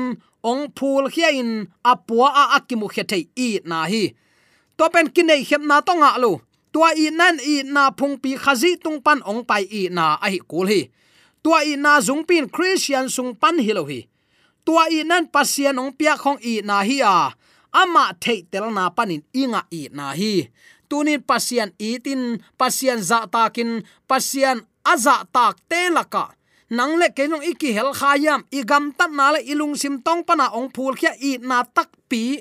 ong 0.51 0.63
phul 0.77 1.11
khia 1.15 1.31
in 1.41 1.51
apua 1.93 2.29
a 2.43 2.45
akimu 2.57 2.87
khethei 2.95 3.25
i 3.37 3.49
na 3.65 3.85
hi. 3.93 4.15
To 4.79 4.85
pen 4.95 5.07
kinai 5.15 5.43
khep 5.49 5.63
na 5.71 5.77
tonga 5.87 6.11
lo 6.23 6.41
tua 6.73 6.89
i 6.97 7.11
nan 7.11 7.37
i 7.53 7.63
na 7.75 7.91
phung 7.99 8.17
pi 8.23 8.31
khazi 8.43 8.71
tung 8.85 8.99
pan 9.05 9.21
ong 9.31 9.43
pai 9.45 9.65
i 9.81 9.83
na 9.97 10.05
a 10.25 10.27
hi 10.33 10.39
kul 10.51 10.67
hi 10.73 10.81
tua 11.43 11.67
i 11.67 11.77
na 11.77 12.01
zung 12.01 12.25
pin 12.25 12.49
christian 12.49 13.11
sung 13.11 13.35
pan 13.35 13.59
hilohi 13.59 14.13
tua 14.65 14.87
i 14.91 15.03
nan 15.03 15.27
pasian 15.27 15.79
ong 15.79 15.93
pia 15.99 16.15
khong 16.15 16.39
i 16.43 16.63
na 16.63 16.83
hi 16.87 17.03
a. 17.03 17.35
Ama 17.73 18.13
thei 18.23 18.45
tel 18.51 18.69
na 18.71 18.93
panin 18.97 19.23
inga 19.33 19.63
i 19.73 19.89
na 19.97 20.13
hi. 20.15 20.49
Tunin 20.89 21.23
pasian 21.25 21.73
itin 21.81 22.39
pasian 22.61 23.01
za 23.01 23.25
takin 23.27 23.83
pasian 24.07 24.61
aza 24.85 25.25
tak 25.33 25.57
telaka 25.71 26.37
nang 26.73 26.97
le 27.01 27.13
ke 27.13 27.29
nong 27.29 27.45
iki 27.45 27.73
hel 27.77 27.93
khayam 27.93 28.41
i 28.49 28.61
gam 28.65 28.93
tat 28.97 29.13
na 29.13 29.37
le 29.37 29.41
ilung 29.45 29.77
sim 29.77 30.01
tong 30.01 30.25
pana 30.25 30.49
ong 30.57 30.73
phul 30.73 30.97
khia 30.97 31.13
i 31.21 31.37
na 31.41 31.65
tak 31.65 31.91
pi. 32.09 32.41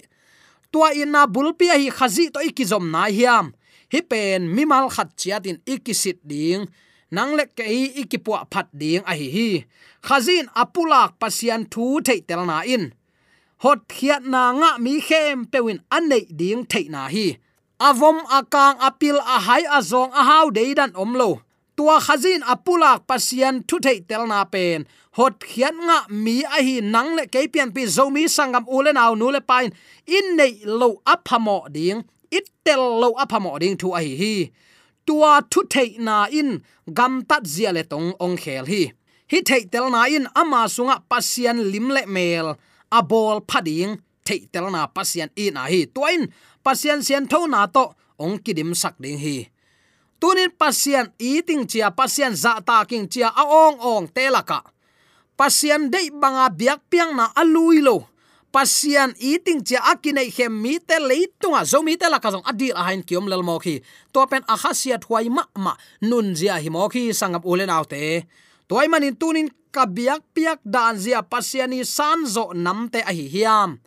Tua 0.71 0.95
i 0.95 1.03
na 1.03 1.27
bulpi 1.27 1.67
hi 1.67 1.91
khazi 1.91 2.31
to 2.31 2.39
iki 2.39 2.63
zom 2.63 2.91
na 2.91 3.11
hiam 3.11 3.51
hi 3.91 3.99
pen 3.99 4.47
mimal 4.55 4.87
khat 4.87 5.09
chiatin 5.19 5.59
iki 5.67 5.93
sit 5.95 6.19
ding 6.23 6.67
nang 7.15 7.31
le 7.37 7.45
ke 7.57 7.63
ikipua 8.01 8.39
phat 8.51 8.67
ding 8.81 9.03
a 9.11 9.13
hi 9.19 9.27
hi. 9.35 9.49
Khazin 10.07 10.45
apulak 10.61 11.19
pasian 11.21 11.61
thu 11.71 11.85
thei 12.07 12.19
telna 12.27 12.57
in. 12.75 12.83
Hot 13.63 13.79
khiat 13.93 14.23
na 14.33 14.41
nga 14.59 14.69
mi 14.83 14.93
khem 15.07 15.37
pewin 15.51 15.79
anei 15.97 16.25
ding 16.39 16.61
thei 16.71 16.85
na 16.93 17.01
hi. 17.13 17.27
Avom 17.87 18.17
akang 18.37 18.77
apil 18.87 19.17
a 19.35 19.37
hai 19.47 19.63
azong 19.77 20.11
a 20.19 20.21
hau 20.29 20.47
deidan 20.57 20.91
omlo 21.03 21.29
tua 21.81 21.97
khazin 22.05 22.41
apulak 22.53 22.99
pasian 23.09 23.55
thu 23.67 23.75
thei 23.85 23.99
telna 24.09 24.39
pen. 24.53 24.79
Hot 25.17 25.35
khian 25.49 25.75
nga 25.87 25.97
mi 26.23 26.35
a 26.57 26.59
hi 26.67 26.75
nang 26.93 27.09
le 27.17 27.23
ke 27.33 27.41
pian 27.53 27.69
pi 27.75 27.83
zomi 27.95 28.23
sangam 28.35 28.65
ule 28.77 28.91
naw 28.93 29.11
nu 29.19 29.27
le 29.35 29.41
pain. 29.49 29.69
In 30.17 30.25
nei 30.37 30.53
lo 30.79 30.89
aphamo 31.13 31.57
ding. 31.75 31.99
It 32.37 32.47
tel 32.65 32.83
lo 33.01 33.09
aphamo 33.23 33.51
ding 33.61 33.75
thu 33.81 33.87
a 33.97 33.99
hi 34.05 34.13
hi 34.21 34.35
tua 35.05 35.41
thu 35.51 35.61
thei 35.73 35.89
na 36.07 36.15
in, 36.39 36.49
gam 36.97 37.13
tat 37.29 37.43
zia 37.53 37.71
le 37.75 37.83
tong 37.91 38.09
ong 38.25 38.37
khel 38.43 38.65
hi. 38.71 38.83
Hi 39.31 39.39
thei 39.49 39.63
tel 39.71 39.87
na 39.93 40.01
in, 40.15 40.25
ama 40.41 40.61
sunga 40.75 40.95
pasian 41.09 41.57
lim 41.71 41.87
le 41.95 42.03
mel 42.15 42.47
abol 42.97 43.37
phading, 43.49 43.93
thei 44.27 44.41
tel 44.53 44.67
na 44.75 44.81
pasian 44.95 45.29
i 45.43 45.45
na 45.55 45.63
hi. 45.71 45.81
Toin 45.95 46.21
pasian 46.65 46.99
sian 47.05 47.25
tho 47.31 47.39
na 47.53 47.61
to, 47.75 47.85
ong 48.23 48.35
kidim 48.43 48.71
sak 48.81 48.95
ding 49.03 49.19
hi. 49.25 49.37
Tunin 50.21 50.51
pasian 50.61 51.07
eating 51.17 51.63
chia 51.65 51.89
pasian 51.99 52.33
za 52.43 52.53
ta 52.67 52.85
king 52.89 53.07
chia, 53.11 53.29
a 53.41 53.43
ong 53.63 53.77
ong 53.81 54.07
telaka 54.15 54.61
pasian 55.41 55.89
dei 55.89 56.13
banga 56.13 56.53
biak 56.53 56.85
piang 56.89 57.17
na 57.17 57.25
alui 57.33 57.81
lo 57.81 58.10
pasian 58.51 59.15
eating 59.17 59.63
chia 59.63 59.79
akinai 59.79 60.27
hem 60.35 60.51
mi 60.51 60.77
te 60.79 60.99
leitunga. 60.99 61.63
Zo 61.65 61.81
mi 61.81 61.95
te 61.97 62.11
lakazong. 62.11 62.43
Adil 62.45 62.75
a 62.75 62.83
hain 62.83 63.01
kiom 63.03 63.27
lel 63.31 63.43
mo 63.43 63.57
khi. 63.59 63.79
To 64.13 64.27
pen 64.27 64.43
a 64.47 64.55
khasia 64.59 64.99
thwai 64.99 65.31
ma 65.31 65.43
ma 65.55 65.73
nun 66.03 66.35
zia 66.35 66.59
hi 66.59 66.69
mo 66.69 66.87
khi 66.91 67.15
sangap 67.15 67.47
ulen 67.47 67.71
autte 67.71 68.27
toy 68.67 68.87
manin 68.87 69.15
tunin 69.19 69.51
kabiak 69.75 70.23
piak 70.35 70.59
dan 70.63 70.95
zia 70.95 71.19
pasiani 71.23 71.83
sanzo 71.83 72.51
namte 72.55 72.99
a 73.03 73.11
hi 73.11 73.27
hiam. 73.31 73.79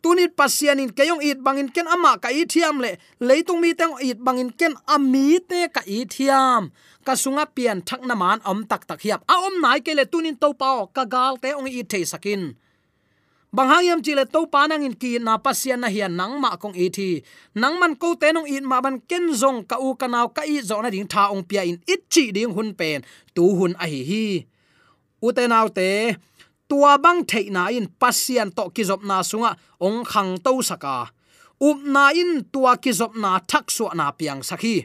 Tunit 0.00 0.32
pasianin 0.32 0.96
kayong 0.96 1.20
it 1.20 1.44
bangin 1.44 1.68
ken 1.68 1.84
ama 1.84 2.16
ka 2.16 2.32
ithiam 2.32 2.80
le. 2.80 2.96
Leitung 3.20 3.60
mi 3.60 3.76
teng 3.76 4.00
it 4.00 4.16
bangin 4.16 4.48
ken 4.48 4.72
ami 4.88 5.36
te 5.44 5.68
ka 5.68 5.84
ithiam 5.84 6.72
ka 7.04 7.12
sunga 7.12 7.44
pian 7.44 7.84
thakna 7.84 8.16
man 8.16 8.40
om 8.48 8.64
tak 8.64 8.88
tak 8.88 9.04
hiap. 9.04 9.20
A 9.28 9.34
om 9.44 9.60
nai 9.60 9.84
ke 9.84 9.92
le 9.92 10.08
tunin 10.08 10.40
to 10.40 10.56
pao 10.56 10.88
ka 10.88 11.04
gal 11.04 11.36
te 11.36 11.52
ong 11.52 11.68
i 11.68 11.84
the 11.84 12.00
sakin 12.08 12.56
banghayam 13.54 13.98
chile 14.02 14.24
to 14.26 14.46
panang 14.46 14.86
in 14.86 14.94
ki 14.94 15.18
na 15.18 15.38
pasian 15.38 15.82
na 15.82 15.88
hian 15.88 16.14
nang 16.14 16.40
ma 16.40 16.56
kong 16.56 16.74
e 16.74 16.86
thi. 16.88 17.22
Nang 17.54 17.78
man 17.80 17.94
ko 17.96 18.14
te 18.14 18.32
nong 18.32 18.46
in 18.46 18.64
ma 18.66 18.80
ban 18.80 19.02
ken 19.10 19.34
zong 19.34 19.66
ka 19.66 19.76
u 19.82 19.94
kanaw 20.00 20.30
ka 20.36 20.42
i 20.46 20.62
zo 20.62 20.78
na 20.82 20.90
ding 20.90 21.08
tha 21.12 21.30
ong 21.34 21.42
pia 21.48 21.62
in 21.66 21.78
it 21.86 22.06
chi 22.12 22.30
ding 22.30 22.54
hun 22.54 22.70
pen. 22.78 23.02
Tu 23.34 23.42
hun 23.42 23.74
a 23.78 23.86
hi 23.92 24.00
hi. 24.10 24.26
U 25.20 25.28
te 25.36 25.44
naw 25.50 25.66
te, 25.68 26.16
tua 26.70 26.92
bang 27.02 27.20
thei 27.30 27.50
na 27.50 27.62
in 27.74 27.86
pasian 28.00 28.48
to 28.56 28.70
ki 28.74 28.82
zop 28.88 29.02
na 29.02 29.16
sunga 29.30 29.52
ong 29.86 30.00
khang 30.10 30.38
to 30.44 30.52
saka 30.62 31.10
up 31.68 31.78
na 31.94 32.04
in 32.20 32.32
tua 32.52 32.72
ki 32.82 32.92
zop 32.98 33.12
na 33.22 33.30
thak 33.50 33.66
su 33.76 33.84
na 33.98 34.06
piang 34.18 34.40
sakhi 34.48 34.76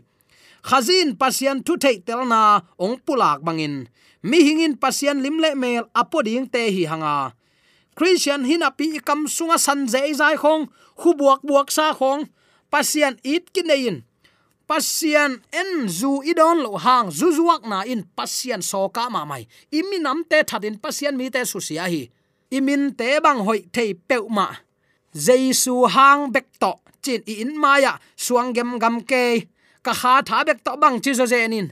khazin 0.67 1.09
pasian 1.21 1.57
thu 1.65 1.73
thei 1.83 1.97
tel 2.07 2.21
na 2.33 2.41
ong 2.83 2.97
pulak 3.05 3.39
bangin 3.45 3.75
mi 4.29 4.37
hingin 4.45 4.73
pasian 4.81 5.17
limle 5.25 5.49
mel 5.61 5.83
apoding 6.01 6.45
te 6.53 6.61
hi 6.75 6.83
hanga 6.91 7.17
christian 7.97 8.43
hin 8.45 8.63
api 8.63 8.99
kam 9.07 9.27
sunga 9.27 9.57
san 9.57 9.87
zai 9.87 10.13
zai 10.13 10.35
khong 10.35 10.67
khu 10.99 11.09
buak 11.19 11.41
buak 11.47 11.71
sa 11.71 11.93
khong 11.93 12.21
pasian 12.71 13.15
it 13.23 13.53
kinein 13.53 14.03
pasian 14.67 15.41
en 15.53 15.89
zu 15.89 16.21
idon 16.25 16.57
lo 16.65 16.77
hang 16.77 17.07
zu 17.11 17.29
zuak 17.37 17.61
na 17.69 17.79
in. 17.85 18.01
Pasian 18.17 18.61
so 18.61 18.89
ka 18.89 19.09
ma 19.09 19.25
mai. 19.25 19.43
Imi 19.71 19.97
nam 20.01 20.23
te 20.29 20.37
thadin 20.49 20.77
pasian 20.83 21.15
mi 21.17 21.29
te 21.29 21.45
su 21.45 21.59
sia 21.67 21.85
hi. 21.93 22.09
Imin 22.57 22.83
te 22.97 23.19
bang 23.25 23.41
hoi 23.45 23.61
thei 23.73 23.93
pe 23.93 24.17
ma. 24.29 24.47
Jesu 25.13 25.85
hang 25.95 26.31
bek 26.33 26.47
to. 26.59 26.73
Chin 27.03 27.21
in 27.27 27.51
maya 27.61 27.93
suang 28.17 28.53
gem 28.55 28.79
gam 28.79 29.01
ke. 29.09 29.23
Ka 29.85 29.93
kha 29.93 30.13
tha 30.27 30.43
bek 30.47 30.59
to 30.65 30.71
bang 30.81 30.97
chi 31.03 31.11
zo 31.13 31.25
zenin 31.25 31.67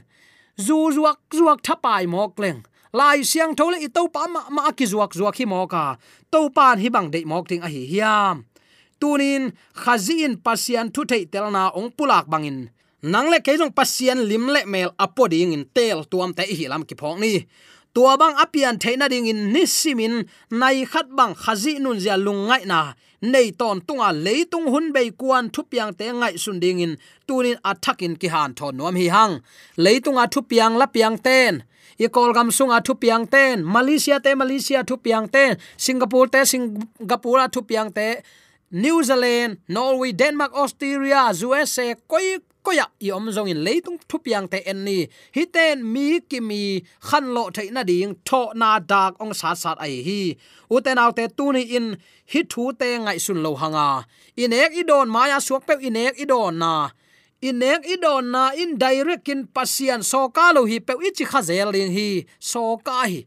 zu 0.66 0.76
zuak 0.94 1.18
zuak 1.38 1.60
thapai 1.66 2.06
mok 2.06 2.38
leng 2.42 2.62
lai 2.94 3.26
siang 3.26 3.58
thole 3.58 3.74
i 3.82 3.90
to 3.90 4.06
pa 4.06 4.30
ma 4.30 4.46
ma 4.54 4.70
ki 4.70 4.86
zuak 4.86 5.10
zuak 5.18 5.34
hi 5.34 5.44
moka 5.50 5.98
to 6.30 6.46
pan 6.54 6.78
hi 6.78 6.88
bang 6.94 7.10
de 7.10 7.26
mok 7.26 7.50
ting 7.50 7.62
a 7.66 7.68
hi 7.68 7.82
hiam. 7.90 8.46
Tunin 9.02 9.50
khazin 9.74 10.38
pasian 10.38 10.86
thu 10.94 11.02
thei 11.10 11.26
telna 11.26 11.74
ong 11.74 11.90
pulak 11.96 12.30
bangin 12.30 12.70
nang 13.02 13.26
le 13.32 13.38
keijong 13.42 13.74
pasien 13.74 14.18
lim 14.30 14.46
le 14.54 14.62
mel 14.64 14.90
apoding 15.04 15.52
in 15.52 15.64
tel 15.74 16.06
tuam 16.10 16.30
te 16.38 16.46
hi 16.46 16.70
lam 16.70 16.86
ki 16.88 16.94
phok 16.94 17.18
ni. 17.18 17.34
Tua 17.94 18.14
bang 18.16 18.38
apian 18.38 18.78
theina 18.82 19.06
ding 19.10 19.26
in 19.26 19.52
nisimin 19.52 20.14
nai 20.50 20.86
khat 20.86 21.10
bang 21.18 21.34
khazi 21.34 21.82
nun 21.82 21.98
zia 21.98 22.16
lungai 22.16 22.62
na 22.70 22.94
nei 23.32 23.50
ton 23.60 23.80
tunga 23.86 24.10
leitung 24.26 24.66
hun 24.72 24.92
bei 24.92 25.08
kuan 25.20 25.50
thupiang 25.54 25.92
te 25.98 26.06
ngai 26.20 26.34
sun 26.44 26.60
ding 26.60 26.80
in, 26.86 26.92
tunin 27.26 27.58
athakin 27.70 28.14
ki 28.20 28.28
han 28.34 28.54
thon 28.58 28.76
nom 28.76 28.96
hi 29.00 29.06
hang. 29.16 29.34
Leitunga 29.84 30.24
thupiang 30.34 30.74
la 30.80 30.86
piang 30.94 31.16
ten. 31.26 31.62
I 31.98 32.08
kol 32.08 32.32
gam 32.36 32.50
sunga 32.50 32.78
thu 32.86 32.94
piang 33.02 33.24
ten. 33.30 33.64
Malaysia 33.64 34.16
te 34.24 34.34
malaysia 34.34 34.82
thupiang 34.88 35.30
ten. 35.34 35.56
Singapore 35.76 36.28
te 36.34 36.44
singapore 36.44 37.46
thu 37.54 37.60
piang 37.62 37.90
te. 37.94 38.08
New 38.70 39.04
zealand, 39.04 39.58
norway, 39.68 40.12
denmark, 40.12 40.52
australia 40.52 41.30
usa 41.30 41.94
koi 42.08 42.38
koya, 42.64 42.86
i 43.00 43.10
om 43.12 43.28
zong 43.36 43.50
in 43.52 43.60
leitung 43.66 43.98
thupiang 44.08 44.48
te 44.52 44.58
en 44.70 44.84
ni. 44.86 45.06
Hiten 45.36 45.84
mi, 45.92 46.20
ki 46.20 46.40
mi, 46.40 46.82
khan 47.08 47.34
lo 47.34 47.50
theina 47.54 47.84
ding, 47.84 48.16
tho 48.24 48.40
na 48.54 48.78
dak 48.78 49.20
ong 49.22 49.34
sat 49.40 49.58
sat 49.62 49.78
ai 49.84 50.00
hi. 50.06 50.22
U 50.70 50.80
uten 50.80 50.98
te 51.16 51.28
tu 51.36 51.52
ni 51.52 51.62
in, 51.76 51.86
hi 52.32 52.42
thu 52.50 52.72
te 52.72 52.88
ngai 53.04 53.18
sun 53.20 53.42
lo 53.44 53.54
hanga. 53.54 54.04
Inek 54.36 54.72
idon 54.82 55.08
maya 55.14 55.38
suak 55.46 55.66
pe 55.68 55.74
inek 55.88 56.18
idon 56.24 56.58
na. 56.58 56.90
Inek 57.42 57.84
idon 57.94 58.32
na, 58.32 58.50
in 58.62 58.78
direct 58.78 59.28
in 59.28 59.46
pasian 59.46 60.02
so 60.02 60.28
ka 60.28 60.50
lo 60.54 60.64
hi 60.64 60.78
pe 60.80 60.94
ichi 61.08 61.24
khazel 61.24 61.68
ling 61.74 61.92
hi, 61.92 62.26
so 62.38 62.76
ka 62.78 63.04
hi. 63.04 63.26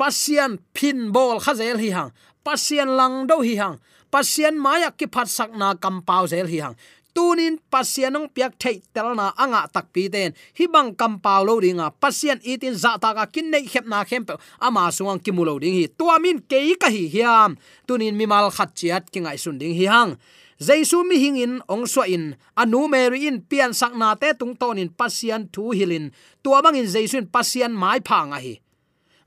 Pasian 0.00 0.58
pin 0.72 1.12
ball 1.12 1.40
khazel 1.44 1.76
hi 1.76 1.90
hang. 1.96 2.10
Pasian 2.44 2.96
lang 2.96 3.26
do 3.28 3.42
hi 3.44 3.56
hang. 3.60 3.76
Pasian 4.10 4.56
maya 4.58 4.90
ki 4.90 5.06
phat 5.06 5.28
sak 5.28 5.52
na 5.54 5.74
kam 5.74 6.00
pau 6.02 6.26
zel 6.26 6.48
hi 6.48 6.58
hang 6.64 6.76
tunin 7.20 7.60
pasianong 7.68 8.32
piak 8.32 8.56
thei 8.56 8.80
telna 8.96 9.36
anga 9.36 9.68
tak 9.68 9.92
pi 9.92 10.08
ten. 10.08 10.32
Hi 10.56 10.64
bang 10.72 10.96
kam 10.96 11.20
pau 11.20 11.44
lo 11.44 11.60
dinga 11.60 11.92
pasian 12.00 12.40
itin 12.40 12.72
za 12.72 12.96
ta 12.96 13.12
ka 13.12 13.28
kin 13.28 13.52
nei 13.52 13.68
khep 13.68 13.84
na 13.84 14.08
khem 14.08 14.24
pe, 14.24 14.40
ama 14.56 14.88
suang 14.88 15.20
ki 15.20 15.28
mulo 15.36 15.60
ding 15.60 15.76
hi. 15.76 15.84
Tuamin 15.92 16.40
ke 16.40 16.80
ka 16.80 16.88
hi 16.88 17.12
hiam. 17.12 17.60
Tunin 17.84 18.16
mimal 18.16 18.48
khat 18.48 18.72
chiat 18.72 19.12
ki 19.12 19.20
ngai 19.20 19.36
sun 19.36 19.60
ding 19.60 19.76
hi 19.76 19.84
hang. 19.84 20.16
Jaisu 20.56 21.04
mi 21.04 21.20
hingin 21.20 21.60
ong 21.68 21.84
so 21.84 22.08
in. 22.08 22.40
Anu 22.56 22.88
meri 22.88 23.28
in 23.28 23.44
pian 23.44 23.76
sak 23.76 23.92
na 24.00 24.16
te 24.16 24.32
tung 24.32 24.56
ton 24.56 24.80
in 24.80 24.88
pasian 24.88 25.44
thu 25.52 25.76
hilin. 25.76 26.08
Tua 26.40 26.64
bangin 26.64 26.88
jaisu 26.88 27.20
in 27.20 27.28
pasian 27.28 27.76
mai 27.76 28.00
phanga 28.00 28.40
hi. 28.40 28.64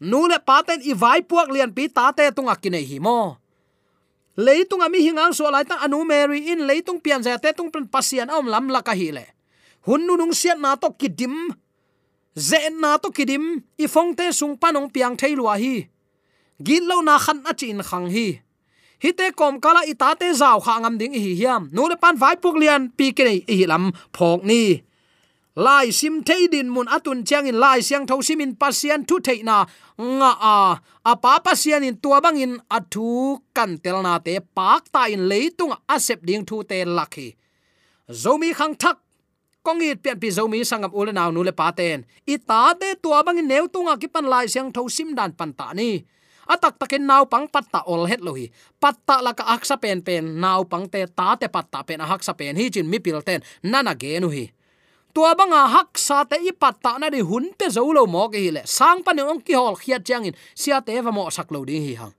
Nu 0.02 0.26
le 0.26 0.42
paten 0.42 0.82
i 0.82 0.98
vai 0.98 1.22
puak 1.22 1.54
lian 1.54 1.70
pi 1.78 1.94
ta 1.94 2.10
te 2.10 2.26
tung 2.34 2.50
nei 2.74 2.86
hi 2.90 2.98
mo 2.98 3.43
leitung 4.38 4.82
ami 4.82 5.06
hingang 5.06 5.34
so 5.34 5.46
lai 5.52 5.64
ta 5.64 5.78
anu 5.86 6.02
mary 6.06 6.52
in 6.52 6.66
leitung 6.66 6.98
pian 7.02 7.22
za 7.22 7.38
te 7.38 7.54
tung 7.54 7.70
pen 7.70 7.86
pasian 7.88 8.30
om 8.30 8.48
lam 8.50 8.70
la 8.70 8.82
ka 8.82 8.94
hi 8.94 9.12
le. 9.12 9.26
Hun 9.86 10.08
nu 10.08 10.18
nung 10.18 10.34
siat 10.34 10.58
na 10.58 10.76
to 10.76 10.90
kidim 10.96 11.54
ze 12.36 12.70
na 12.70 12.98
to 12.98 13.12
kidim 13.12 13.62
i 13.78 13.86
phong 13.88 14.16
te 14.16 14.32
sung 14.32 14.58
panong 14.58 14.90
piang 14.90 15.16
thei 15.20 15.36
lua 15.36 15.58
hi. 15.60 15.86
Gin 16.64 16.88
lo 16.88 17.02
na 17.02 17.18
khan 17.20 17.44
a 17.46 17.54
chin 17.54 17.84
khang 17.84 18.08
hi. 18.10 18.40
Hi 19.04 19.12
te 19.12 19.36
kom 19.36 19.60
kala 19.60 19.84
i 19.84 19.94
ta 19.94 20.16
te 20.16 20.32
zaw 20.32 20.58
kha 20.64 20.80
ngam 20.80 20.98
ding 20.98 21.14
hi 21.14 21.36
hiam. 21.36 21.70
Nu 21.76 21.88
le 21.92 21.96
pan 22.00 22.16
vai 22.16 22.36
puk 22.40 22.56
lian 22.56 22.90
pi 22.98 23.12
ke 23.12 23.24
nei 23.24 23.40
hi 23.48 23.66
lam. 23.68 23.92
Phok 24.16 24.42
ni 24.48 24.82
lai 25.56 25.92
sim 25.92 26.24
thei 26.24 26.48
din 26.48 26.70
mun 26.70 26.88
atun 26.88 27.24
chiang 27.24 27.46
in 27.46 27.60
lai 27.60 27.80
siang 27.82 28.06
tho 28.08 28.22
simin 28.22 28.56
pasian 28.56 29.06
thu 29.06 29.20
thei 29.20 29.44
na. 29.44 29.66
Nga, 29.98 30.32
a 30.54 30.56
a 31.06 31.14
pa 31.16 31.40
pasian 31.46 31.84
in 31.84 31.98
tua 31.98 32.22
bang 32.22 32.38
in 32.42 32.54
athu 32.78 33.38
kan 33.54 33.78
tel 33.78 34.02
na 34.02 34.18
te 34.18 34.40
pak 34.40 34.90
ta 34.94 35.06
in 35.06 35.30
leitung 35.30 35.74
asep 35.88 36.20
ding 36.26 36.46
thu 36.46 36.64
te 36.64 36.86
lakhi 36.86 37.36
zomi 38.10 38.54
khang 38.54 38.76
thak. 38.76 38.98
Kong 39.64 39.82
it 39.82 40.04
pian 40.04 40.20
pi 40.20 40.28
zomi 40.28 40.60
sangam 40.66 40.92
ul 40.92 41.08
naw 41.14 41.30
nu 41.32 41.42
le 41.44 41.54
paten 41.54 42.04
i 42.34 42.36
ta 42.50 42.74
te 42.74 42.90
tua 43.04 43.24
bang 43.26 43.38
in 43.42 43.48
neu 43.48 43.66
tunga 43.74 43.94
ki 44.02 44.08
pan 44.14 44.26
lai 44.34 44.46
siang 44.54 44.70
tho 44.76 44.82
sim 44.90 45.16
dan 45.16 45.32
pan 45.40 45.54
ta 45.54 45.68
ni. 45.74 46.04
Atak 46.44 46.76
takin 46.76 47.08
naw 47.08 47.24
pang 47.32 47.48
patta 47.48 47.80
ol 47.88 48.04
het 48.12 48.20
lohi 48.20 48.52
patta 48.82 49.24
laka 49.24 49.44
aksa 49.56 49.80
pen 49.80 50.04
pen, 50.04 50.42
naw 50.44 50.68
pang 50.68 50.86
te 50.92 51.06
ta 51.18 51.36
te 51.40 51.48
patta 51.48 51.80
pen 51.88 52.02
a 52.02 52.34
pen. 52.40 52.56
Hi 52.60 52.70
chin 52.74 52.90
mi 52.90 53.00
pil 53.00 53.22
ten. 53.22 53.40
Nana 53.64 53.94
ge 53.96 54.20
nu 54.20 54.30
hi 54.30 54.52
tua 55.14 55.36
banga 55.38 55.68
hak 55.70 55.98
sa 55.98 56.24
te 56.26 56.42
i 56.42 56.52
patta 56.52 56.98
na 56.98 57.10
di 57.14 57.22
hun 57.22 57.54
te 57.58 57.70
zo 57.70 57.86
lo 57.94 58.06
mo 58.10 58.26
ke 58.34 58.42
le. 58.52 58.66
Sang 58.66 59.04
pa 59.06 59.14
ne 59.14 59.22
ong 59.22 59.42
ki 59.46 59.54
hol 59.54 59.78
khia 59.78 60.00
chang 60.02 60.26
in. 60.26 60.36
Sia 60.56 60.82
te 60.82 61.00
va 61.06 61.12
mo 61.12 61.30
sak 61.30 61.52
lo 61.54 61.62
ding 61.66 61.86
hi 61.86 61.96
hang 62.02 62.14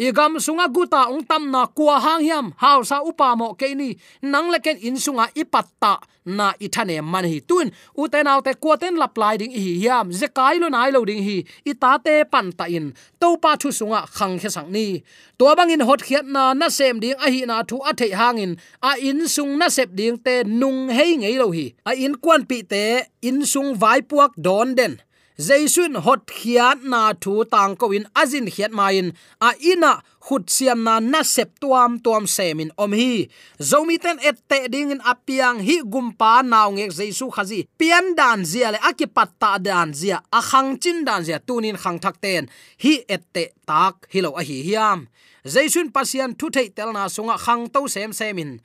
igam 0.00 0.40
sunga 0.40 0.64
guta 0.72 1.12
ung 1.12 1.20
tam 1.28 1.52
na 1.52 1.66
kwa 1.66 2.00
hang 2.00 2.24
hiam, 2.24 2.46
hau 2.56 2.80
sa 2.80 3.04
upa 3.04 3.36
mo 3.36 3.52
ke 3.52 3.76
ni 3.76 4.00
nang 4.24 4.48
leken 4.48 4.80
in 4.80 4.96
sunga 4.96 5.28
ipatta 5.36 6.00
na 6.24 6.56
ithane 6.56 7.04
man 7.04 7.28
hi. 7.28 7.40
Tun 7.44 7.68
u 8.00 8.08
te 8.08 8.24
te 8.24 8.52
kwa 8.56 8.76
ten 8.80 8.96
lap 8.96 9.12
lai 9.20 9.36
ding 9.36 9.52
hi 9.52 9.76
hiam 9.82 10.08
ze 10.12 10.26
kai 10.28 10.56
lo 10.56 10.68
nai 10.72 10.90
lo 10.90 11.04
ding 11.04 11.22
hi 11.22 11.44
i 11.70 11.72
ta 11.76 11.98
te 11.98 12.24
pan 12.24 12.48
ta 12.52 12.64
in. 12.64 12.94
To 13.20 13.36
pa 13.36 13.56
thu 13.60 13.68
sunga 13.68 14.00
khang 14.16 14.40
khe 14.40 14.48
sang 14.48 14.72
ni. 14.72 15.02
To 15.38 15.54
bang 15.56 15.70
in 15.70 15.84
hot 15.88 16.00
khiat 16.00 16.24
na 16.24 16.54
na 16.54 16.68
sem 16.68 16.96
ding 17.00 17.18
a 17.20 17.28
hi 17.34 17.44
na 17.44 17.62
thu 17.68 17.76
a 17.84 17.92
thei 17.92 18.12
hangin 18.20 18.56
a 18.80 18.96
in 19.08 19.28
sung 19.28 19.58
na 19.60 19.68
sep 19.68 19.90
ding 19.92 20.16
te 20.24 20.34
nung 20.60 20.88
hei 20.88 21.12
ngei 21.20 21.36
lo 21.36 21.50
hi. 21.56 21.66
A 21.84 21.92
in 21.92 22.14
kwan 22.24 22.48
pi 22.48 22.62
te, 22.72 22.84
in 23.20 23.44
sung 23.44 23.76
vai 23.76 24.00
puak 24.00 24.32
don 24.36 24.74
den 24.74 24.96
jaisun 25.40 25.96
hot 26.04 26.28
khiat 26.28 26.84
na 26.84 27.02
thu 27.22 27.44
tang 27.52 27.72
ko 27.80 27.86
in 27.96 28.04
azin 28.22 28.46
khiat 28.54 28.72
main, 28.76 29.06
a 29.40 29.50
ina 29.72 29.92
khut 30.20 30.44
siam 30.54 30.84
na 30.84 30.94
na 31.00 31.20
sep 31.34 31.50
tuam 31.60 31.96
tuam 32.04 32.24
semin 32.36 32.70
om 32.76 32.92
hi. 33.00 33.28
Zomi 33.70 33.96
ten 34.04 34.18
ette 34.30 34.58
ding 34.72 34.90
in 34.94 35.00
apiang 35.12 35.58
hi 35.66 35.76
gumpa 35.92 36.32
naw 36.52 36.68
ngek 36.76 36.92
jaisu 36.98 37.26
khazi. 37.36 37.60
Pian 37.80 38.12
dan 38.18 38.44
zia 38.50 38.68
le 38.74 38.78
akipatta 38.90 39.56
dan 39.66 39.88
zia, 40.00 40.18
a 40.38 40.40
khang 40.50 40.76
chin 40.82 40.98
dan 41.08 41.24
zia 41.26 41.38
tunin 41.46 41.76
khang 41.82 41.98
thak 42.04 42.16
ten. 42.20 42.44
Hi 42.82 42.92
ette 43.08 43.44
tak 43.68 43.94
hilo 44.12 44.30
a 44.40 44.42
hi 44.48 44.58
hiam. 44.68 45.08
Jaisun 45.54 45.88
pasian 45.94 46.36
thu 46.38 46.46
thei 46.54 46.68
tel 46.76 46.92
na 46.92 47.08
sunga 47.08 47.36
khang 47.44 47.64
to 47.72 47.88
sem 47.88 48.12
semin. 48.12 48.60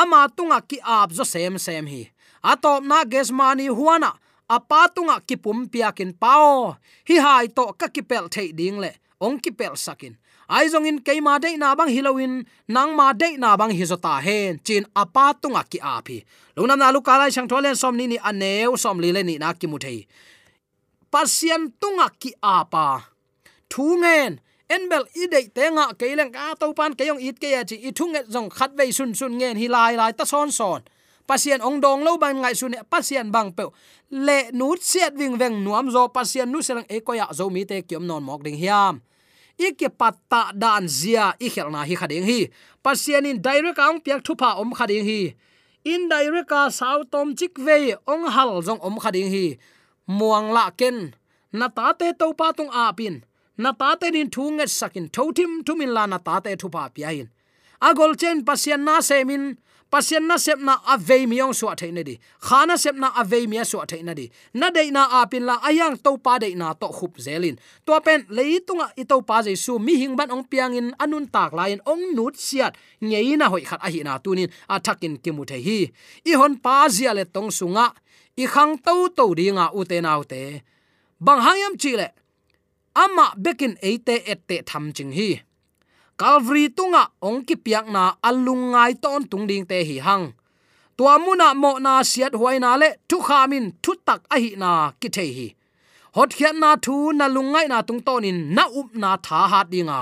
Ama 0.00 0.30
tunga 0.36 0.58
ki 0.68 0.78
ap 0.86 1.10
zo 1.10 1.24
sem 1.26 1.58
sem 1.58 1.86
hi. 1.92 2.02
Atop 2.52 2.82
na 2.90 2.98
gesmani 3.12 3.66
huana 3.68 4.14
apa 4.50 4.90
tunga 4.90 5.22
kipum 5.22 5.70
piakin 5.70 6.10
pao. 6.18 6.74
Hi 7.06 7.16
hai 7.22 7.46
to 7.54 7.70
ka 7.78 7.86
kipel 7.86 8.26
thei 8.26 8.50
ding 8.50 8.82
le. 8.82 8.90
Ong 9.22 9.38
kipel 9.38 9.78
sakin. 9.78 10.18
Ai 10.50 10.66
zong 10.66 10.90
in 10.90 10.98
keima 10.98 11.38
dei 11.38 11.54
na 11.54 11.78
bang 11.78 11.86
hilowin 11.86 12.42
nang 12.66 12.98
ma 12.98 13.14
dei 13.14 13.38
na 13.38 13.54
bang 13.54 13.70
hi 13.70 13.84
zota 13.86 14.18
hen. 14.18 14.58
Chin 14.66 14.82
apa 14.96 15.38
tunga 15.38 15.62
ki 15.62 15.78
api 15.78 16.26
lunam 16.58 16.82
na 16.82 16.90
lu 16.90 16.98
kalai 16.98 17.30
sang 17.30 17.46
tholen 17.46 17.78
som 17.78 17.94
ni 17.94 18.10
ni 18.10 18.18
aneu 18.18 18.74
som 18.74 18.98
li 18.98 19.14
le 19.14 19.22
ni 19.22 19.38
na 19.38 19.54
ki 19.54 19.70
mu 19.70 19.78
thei. 19.78 20.02
Pasian 21.14 21.70
tunga 21.78 22.10
ki 22.18 22.34
apa 22.42 23.06
thu 23.70 24.02
ngen. 24.02 24.42
Enbel 24.70 25.06
idei 25.14 25.46
tenga 25.54 25.94
keileng 25.94 26.34
ka 26.34 26.58
to 26.58 26.74
pan 26.74 26.94
keyong 26.98 27.22
it 27.22 27.38
ke 27.38 27.54
ya 27.54 27.62
chi. 27.62 27.78
I 27.86 27.94
thung 27.94 28.14
zong 28.26 28.50
khat 28.50 28.74
vei 28.74 28.90
sun 28.90 29.14
sun 29.14 29.38
ngen. 29.38 29.54
Hi 29.62 29.66
lai 29.70 29.94
lai 29.94 30.12
ta 30.18 30.26
son 30.26 30.50
son 30.50 30.82
pasien 31.30 31.62
ong 31.62 31.78
dong 31.78 32.02
lo 32.02 32.18
ban 32.18 32.34
ngai 32.42 32.58
sune 32.58 32.82
pasien 32.90 33.30
bang 33.30 33.54
pe 33.54 33.70
le 34.10 34.50
nu 34.50 34.74
siat 34.74 35.14
wing 35.14 35.38
veng 35.38 35.62
nuam 35.62 35.86
zo, 35.94 36.10
pasien 36.10 36.50
nu 36.50 36.58
serang 36.58 36.88
e 36.90 36.98
ko 37.06 37.14
ya 37.14 37.30
zo 37.30 37.46
mi 37.54 37.62
te 37.62 37.86
kyom 37.86 38.02
non 38.02 38.26
mok 38.26 38.42
ding 38.42 38.58
hiam. 38.58 38.98
Ikke 39.54 39.86
patta 39.92 40.50
dan 40.56 40.88
zia, 40.88 41.36
i 41.38 41.46
khel 41.52 41.70
na 41.70 41.86
hi 41.86 41.94
khading 41.94 42.26
hi. 42.26 42.50
Pasien 42.82 43.28
in 43.28 43.38
direct 43.38 43.78
ang 43.78 44.02
piak 44.02 44.24
thupa 44.26 44.58
om 44.58 44.74
khading 44.74 45.06
hi. 45.06 45.20
In 45.84 46.08
direct 46.10 46.48
ka 46.50 46.72
sau 46.72 47.04
tom 47.06 47.36
chik 47.38 47.54
ve, 47.60 47.94
ong 48.08 48.26
hal 48.34 48.58
jong 48.66 48.80
om 48.82 48.96
khading 48.98 49.30
hi. 49.30 49.46
Muang 50.08 50.50
la 50.56 50.72
ken, 50.74 51.14
na 51.52 51.68
ta 51.68 51.92
te 51.92 52.10
to 52.16 52.32
pa 52.34 52.50
tung 52.56 52.72
a 52.72 52.90
pin. 52.96 53.22
Na 53.60 53.70
ta 53.76 53.94
te 54.00 54.10
nin 54.10 54.32
thu 54.34 54.50
nge 54.56 54.66
sakin 54.66 55.06
thothim 55.14 55.62
thumin 55.62 55.92
la 55.92 56.08
na 56.08 56.18
ta 56.18 56.40
te 56.40 56.56
thupa 56.56 56.88
piain 56.90 57.28
agol 57.80 58.12
chen 58.20 58.44
pasien 58.44 58.84
na 58.84 59.00
semin 59.00 59.56
pasien 59.90 60.22
na 60.26 60.38
sep 60.38 60.58
na 60.62 60.78
avei 60.86 61.26
miong 61.26 61.50
ong 61.50 61.56
suwa 61.58 61.74
na 61.90 62.02
di 62.06 62.14
khana 62.38 62.78
sep 62.78 62.94
na 62.94 63.10
ave 63.20 63.46
mi 63.50 63.58
suwa 63.58 63.84
na 64.06 64.14
di 64.14 64.30
na 64.54 64.70
dei 64.70 64.90
na 64.90 65.02
apin 65.20 65.44
la 65.44 65.58
ayang 65.66 65.98
to 65.98 66.16
pa 66.16 66.38
dei 66.38 66.54
na 66.54 66.72
to 66.74 66.86
khup 66.88 67.18
zelin. 67.18 67.58
To 67.86 67.98
pen 68.00 68.26
leitunga 68.30 68.94
i 68.96 69.04
to 69.04 69.20
pa 69.22 69.42
je 69.42 69.56
su 69.56 69.78
mi 69.78 69.98
hing 69.98 70.14
ban 70.16 70.30
ong 70.30 70.46
piang 70.46 70.74
in 70.78 70.94
anun 71.02 71.26
tak 71.26 71.52
lain 71.52 71.82
ong 71.86 72.14
nut 72.14 72.38
siat. 72.38 72.78
Ngei 73.02 73.36
na 73.36 73.50
hoi 73.50 73.66
khat 73.66 73.82
a 73.82 73.90
hi 73.90 74.00
na 74.06 74.18
tunin. 74.22 74.50
Athakin 74.70 75.18
kimu 75.18 75.42
the 75.46 75.58
hi 75.58 75.90
i 76.30 76.32
hon 76.38 76.56
pa 76.62 76.86
zia 76.88 77.12
le 77.12 77.24
tong 77.24 77.50
sunga. 77.50 77.90
I 78.38 78.46
khang 78.46 78.78
to 78.78 79.10
to 79.16 79.34
dinga 79.34 79.74
u 79.74 79.84
te 79.84 80.00
nau 80.00 80.22
te 80.22 80.62
bang 81.20 81.40
hayam 81.42 81.74
chile. 81.82 82.08
Ama 82.94 83.34
bekin 83.36 83.74
eite 83.82 84.22
ette 84.32 84.62
tham 84.68 84.92
ching 84.94 85.12
hi 85.12 85.49
calvary 86.20 86.68
tunga 86.68 87.08
ong 87.24 87.40
ki 87.48 87.56
piak 87.64 87.88
na 87.88 88.12
alungai 88.28 88.92
ton 89.00 89.24
tung 89.24 89.48
ding 89.48 89.64
te 89.64 89.80
hi 89.88 89.96
hang. 90.06 90.36
Tua 90.96 91.16
muna 91.16 91.56
mo 91.56 91.80
na 91.80 92.04
siat 92.04 92.36
huai 92.36 92.60
na 92.60 92.76
le 92.76 92.88
thu 93.08 93.16
khamin 93.28 93.72
thu 93.82 93.92
tak 94.06 94.20
a 94.34 94.36
hi 94.36 94.50
na 94.62 94.92
ki 95.00 95.08
the 95.16 95.24
hi. 95.36 95.48
Hot 96.16 96.30
khian 96.36 96.56
na 96.62 96.70
thu 96.84 96.94
na 97.18 97.24
lungai 97.36 97.66
na 97.72 97.78
tung 97.88 98.02
tonin 98.06 98.38
na 98.56 98.64
up 98.80 98.88
na 99.02 99.10
tha 99.26 99.40
hat 99.52 99.66
dinga. 99.72 100.00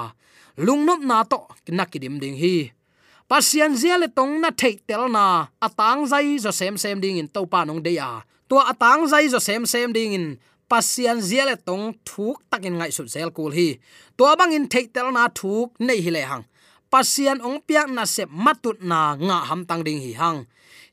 Lungnop 0.67 1.01
na 1.11 1.23
to 1.31 1.39
na 1.77 1.85
ki 1.91 1.99
dim 2.03 2.19
ding 2.23 2.37
hi. 2.43 2.57
Pasian 3.31 3.73
zia 3.81 3.97
le 4.03 4.09
tong 4.19 4.35
na 4.43 4.51
thei 4.61 4.75
tel 4.89 5.05
na 5.17 5.25
atang 5.67 6.03
zai 6.11 6.35
zo 6.45 6.51
sem 6.51 6.75
sem 6.83 6.99
ding 7.05 7.19
in 7.23 7.29
to 7.35 7.47
pa 7.53 7.61
nong 7.63 7.83
de 7.87 7.93
ya. 8.01 8.11
Tua 8.49 8.63
atang 8.73 9.07
zai 9.13 9.27
zo 9.33 9.39
sem 9.39 9.63
sem 9.73 9.93
ding 9.97 10.13
in 10.19 10.27
pasian 10.71 11.19
ziale 11.29 11.57
tong 11.67 11.87
thuk 12.09 12.37
takin 12.51 12.75
ngai 12.79 12.93
su 12.97 13.03
zel 13.15 13.31
kul 13.37 13.53
hi. 13.59 13.69
To 14.17 14.25
bang 14.39 14.53
in 14.57 14.67
theitel 14.73 15.09
na 15.17 15.23
thuk 15.39 15.69
nei 15.87 16.01
hi 16.05 16.11
le 16.17 16.23
hang. 16.31 16.45
Pasian 16.93 17.39
ong 17.47 17.59
piak 17.67 17.89
na 17.97 18.05
se 18.15 18.25
matut 18.45 18.79
na 18.91 19.01
nga 19.27 19.37
ham 19.49 19.61
tang 19.69 19.83
ding 19.87 20.01
hi 20.05 20.13
hang. 20.21 20.39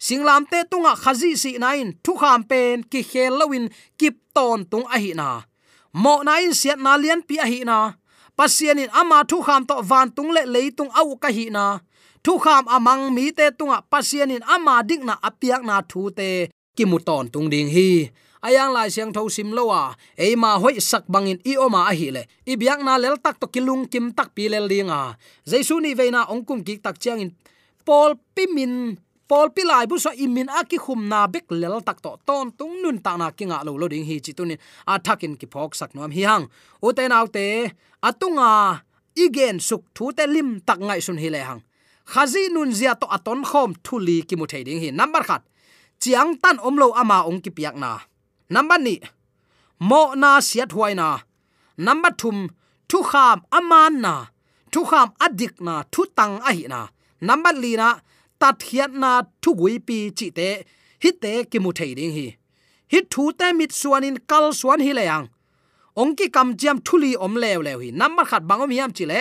Singlam 0.05 0.43
te 0.51 0.59
tunga 0.71 0.93
khazi 1.03 1.31
si 1.41 1.51
nain 1.63 1.87
thu 2.03 2.11
kham 2.21 2.41
pen 2.49 2.83
ki 2.91 3.01
khel 3.11 3.33
lawin 3.39 3.65
kip 3.99 4.15
ton 4.35 4.59
tung 4.71 4.85
a 4.95 4.97
hi 5.03 5.11
na. 5.19 5.27
Mo 6.03 6.13
nain 6.27 6.51
siat 6.59 6.79
na 6.85 6.91
lian 7.03 7.21
pi 7.27 7.35
a 7.43 7.47
hi 7.51 7.59
na. 7.69 7.77
Pasian 8.37 8.81
in 8.83 8.91
ama 9.01 9.17
thu 9.29 9.37
kham 9.47 9.63
to 9.69 9.75
van 9.89 10.07
tung 10.15 10.31
le 10.35 10.41
leitung 10.53 10.91
au 10.99 11.15
ka 11.23 11.29
hi 11.37 11.45
na. 11.57 11.65
Thu 12.25 12.33
kham 12.43 12.63
amang 12.75 13.03
mi 13.15 13.25
te 13.37 13.45
tunga 13.57 13.77
pasian 13.91 14.33
in 14.35 14.43
ama 14.55 14.75
dik 14.89 15.01
na 15.07 15.13
apiak 15.27 15.61
na 15.69 15.75
thu 15.91 16.01
te 16.17 16.29
ki 16.75 16.83
mu 16.89 16.97
ton 17.07 17.25
tung 17.33 17.47
ding 17.53 17.69
hi 17.75 17.89
ayang 18.45 18.71
lai 18.77 18.93
siang 18.93 19.09
tho 19.09 19.25
sim 19.35 19.49
lowa 19.57 19.97
e 20.13 20.37
ma 20.37 20.61
hoi 20.61 20.77
sak 20.77 21.09
bangin 21.09 21.41
i 21.41 21.57
oma 21.57 21.89
a 21.89 21.93
hi 21.97 22.13
le. 22.15 22.23
I 22.45 22.53
biak 22.61 22.85
na 22.85 23.01
lel 23.01 23.17
tak 23.17 23.41
to 23.41 23.47
kilung 23.49 23.89
kim 23.89 24.13
tak 24.13 24.37
pi 24.37 24.45
lel 24.53 24.69
linga 24.69 25.17
jaisu 25.49 25.81
ni 25.81 25.97
veina 25.97 26.29
ongkum 26.29 26.61
ki 26.61 26.77
tak 26.85 27.01
chiang 27.01 27.19
in 27.25 27.31
pol 27.85 28.13
pimin 28.35 29.01
pol 29.25 29.49
pilai 29.49 29.89
bu 29.89 29.97
so 29.97 30.13
imin 30.13 30.49
aki 30.49 30.77
khum 30.77 31.09
na 31.09 31.25
bek 31.25 31.49
lel 31.49 31.81
tak 31.81 31.97
to. 32.05 32.11
Ton 32.27 32.53
tung 32.53 32.77
nun 32.83 33.01
ta 33.01 33.17
na 33.17 33.33
kinga 33.33 33.65
lo 33.65 33.73
lo 33.81 33.89
ding 33.89 34.05
hi 34.05 34.21
chi 34.21 34.31
tunin. 34.37 34.61
A 34.85 35.01
thakin 35.01 35.33
ki 35.39 35.47
phok 35.49 35.73
sak 35.73 35.97
nom 35.97 36.11
hi 36.13 36.23
hang. 36.29 36.45
U 36.85 36.93
te 36.93 37.03
nau 37.09 37.25
te 37.35 37.45
atunga 38.05 38.85
igen 39.17 39.57
suk 39.59 39.81
thu 39.95 40.13
te 40.17 40.23
lim 40.29 40.61
tak 40.67 40.79
ngai 40.85 41.01
sun 41.01 41.17
hi 41.17 41.29
le 41.33 41.41
hang. 41.49 41.61
Khazi 42.05 42.53
nun 42.53 42.69
zia 42.77 42.93
to 43.01 43.09
aton 43.09 43.41
khom 43.49 43.73
thuli 43.85 44.21
ki 44.27 44.35
mu 44.37 44.45
thei 44.45 44.63
ding 44.67 44.79
hi. 44.83 44.89
Number 44.93 45.23
khat. 45.25 45.41
Chiang 46.01 46.37
tan 46.37 46.57
omlo 46.67 46.93
ama 47.01 47.25
ong 47.25 47.41
ki 47.41 47.49
piak 47.57 47.75
na 47.83 47.91
number 48.49 48.77
ni, 48.77 48.95
mo 49.79 50.15
na 50.15 50.39
siat 50.39 50.71
huai 50.75 50.93
na. 50.95 51.07
Number 51.77 52.11
thum, 52.17 52.49
thu 52.89 53.03
kham 53.03 53.41
aman 53.51 54.01
na. 54.01 54.13
Thu 54.71 54.83
kham 54.89 55.07
adik 55.25 55.61
na, 55.61 55.83
thu 55.91 56.01
tang 56.17 56.35
a 56.49 56.51
hi 56.57 56.65
na. 56.67 56.87
Number 57.21 57.53
li 57.53 57.75
na, 57.75 57.89
tat 58.39 58.59
hiat 58.67 58.91
na 58.93 59.11
thu 59.41 59.49
gui 59.59 59.79
pi 59.87 59.97
chi 60.17 60.27
te, 60.37 60.49
hi 61.03 61.09
te 61.21 61.31
ki 61.51 61.59
mu 61.59 61.71
thei 61.77 61.91
ding 61.97 62.13
hi. 62.17 62.27
Hi 62.91 62.99
thu 63.11 63.31
te 63.39 63.47
mit 63.59 63.71
suan 63.79 64.03
in 64.07 64.17
kal 64.29 64.53
suan 64.59 64.79
hi 64.85 64.91
leyang. 64.99 65.25
Ong 66.01 66.15
ki 66.17 66.25
kam 66.35 66.49
jam 66.59 66.77
thuli 66.85 67.11
om 67.25 67.33
lew 67.43 67.59
lew 67.67 67.79
hi. 67.83 67.89
Number 67.91 68.25
khat 68.29 68.43
bangom 68.49 68.71
hiam 68.75 68.91
chi 68.97 69.05
le, 69.11 69.19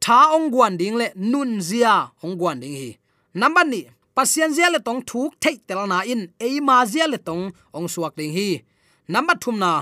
tha 0.00 0.18
ong 0.36 0.48
guan 0.54 0.76
ding 0.80 0.96
le 1.00 1.06
nun 1.16 1.60
zia 1.68 1.94
ong 2.24 2.36
guan 2.40 2.60
ding 2.62 2.76
hi. 2.82 2.90
Number 3.34 3.64
ni 3.72 3.82
pasian 4.16 4.50
zia 4.56 4.68
le 4.74 4.80
tong 4.86 5.02
thuk 5.08 5.30
thei 5.42 5.56
tel 5.66 5.82
na 5.92 5.98
in, 6.12 6.22
ei 6.46 6.56
ma 6.68 6.76
zia 6.92 7.06
le 7.12 7.18
tong 7.28 7.44
ong 7.76 7.88
suak 7.94 8.14
ding 8.18 8.32
hi. 8.36 8.48
Number 9.12 9.36
thum 9.42 9.56
na, 9.64 9.72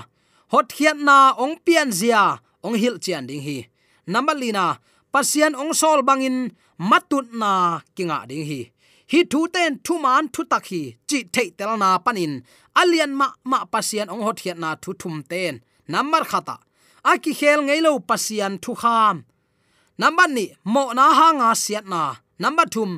hot 0.51 0.69
hiat 0.77 0.97
na 1.07 1.17
ong 1.43 1.55
pian 1.65 1.89
zia, 1.99 2.23
ong 2.65 2.75
hil 2.81 2.95
chian 3.03 3.23
ding 3.29 3.43
hi. 3.47 3.57
Number 4.13 4.35
lina 4.41 4.65
pasian 5.13 5.53
ong 5.61 5.73
sol 5.81 5.99
bangin 6.07 6.37
matut 6.89 7.27
na 7.41 7.51
kinga 7.95 8.17
ding 8.29 8.45
hi. 8.49 8.61
Hi 9.11 9.19
thu 9.31 9.39
ten 9.53 9.71
thu 9.85 9.93
man 10.03 10.23
thu 10.33 10.41
tak 10.51 10.65
hi, 10.71 10.81
chi 11.09 11.17
thei 11.33 11.49
tel 11.57 11.71
na 11.77 11.89
panin 12.05 12.33
alian 12.79 13.11
ma 13.19 13.27
ma 13.51 13.59
pasian 13.73 14.07
ong 14.13 14.23
hot 14.25 14.37
hiat 14.43 14.57
na 14.63 14.69
thu 14.83 14.91
thum 15.01 15.15
ten. 15.31 15.53
Number 15.93 16.23
khata, 16.31 16.55
aki 17.11 17.31
khel 17.39 17.59
ngeilo 17.67 17.91
pasian 18.09 18.53
thu 18.63 18.71
kham. 18.81 19.15
Number 20.01 20.27
ni, 20.35 20.45
mo 20.73 20.83
na 20.97 21.05
ha 21.17 21.27
nga 21.37 21.49
siat 21.63 21.85
na. 21.93 22.01
Number 22.43 22.65
thum 22.73 22.91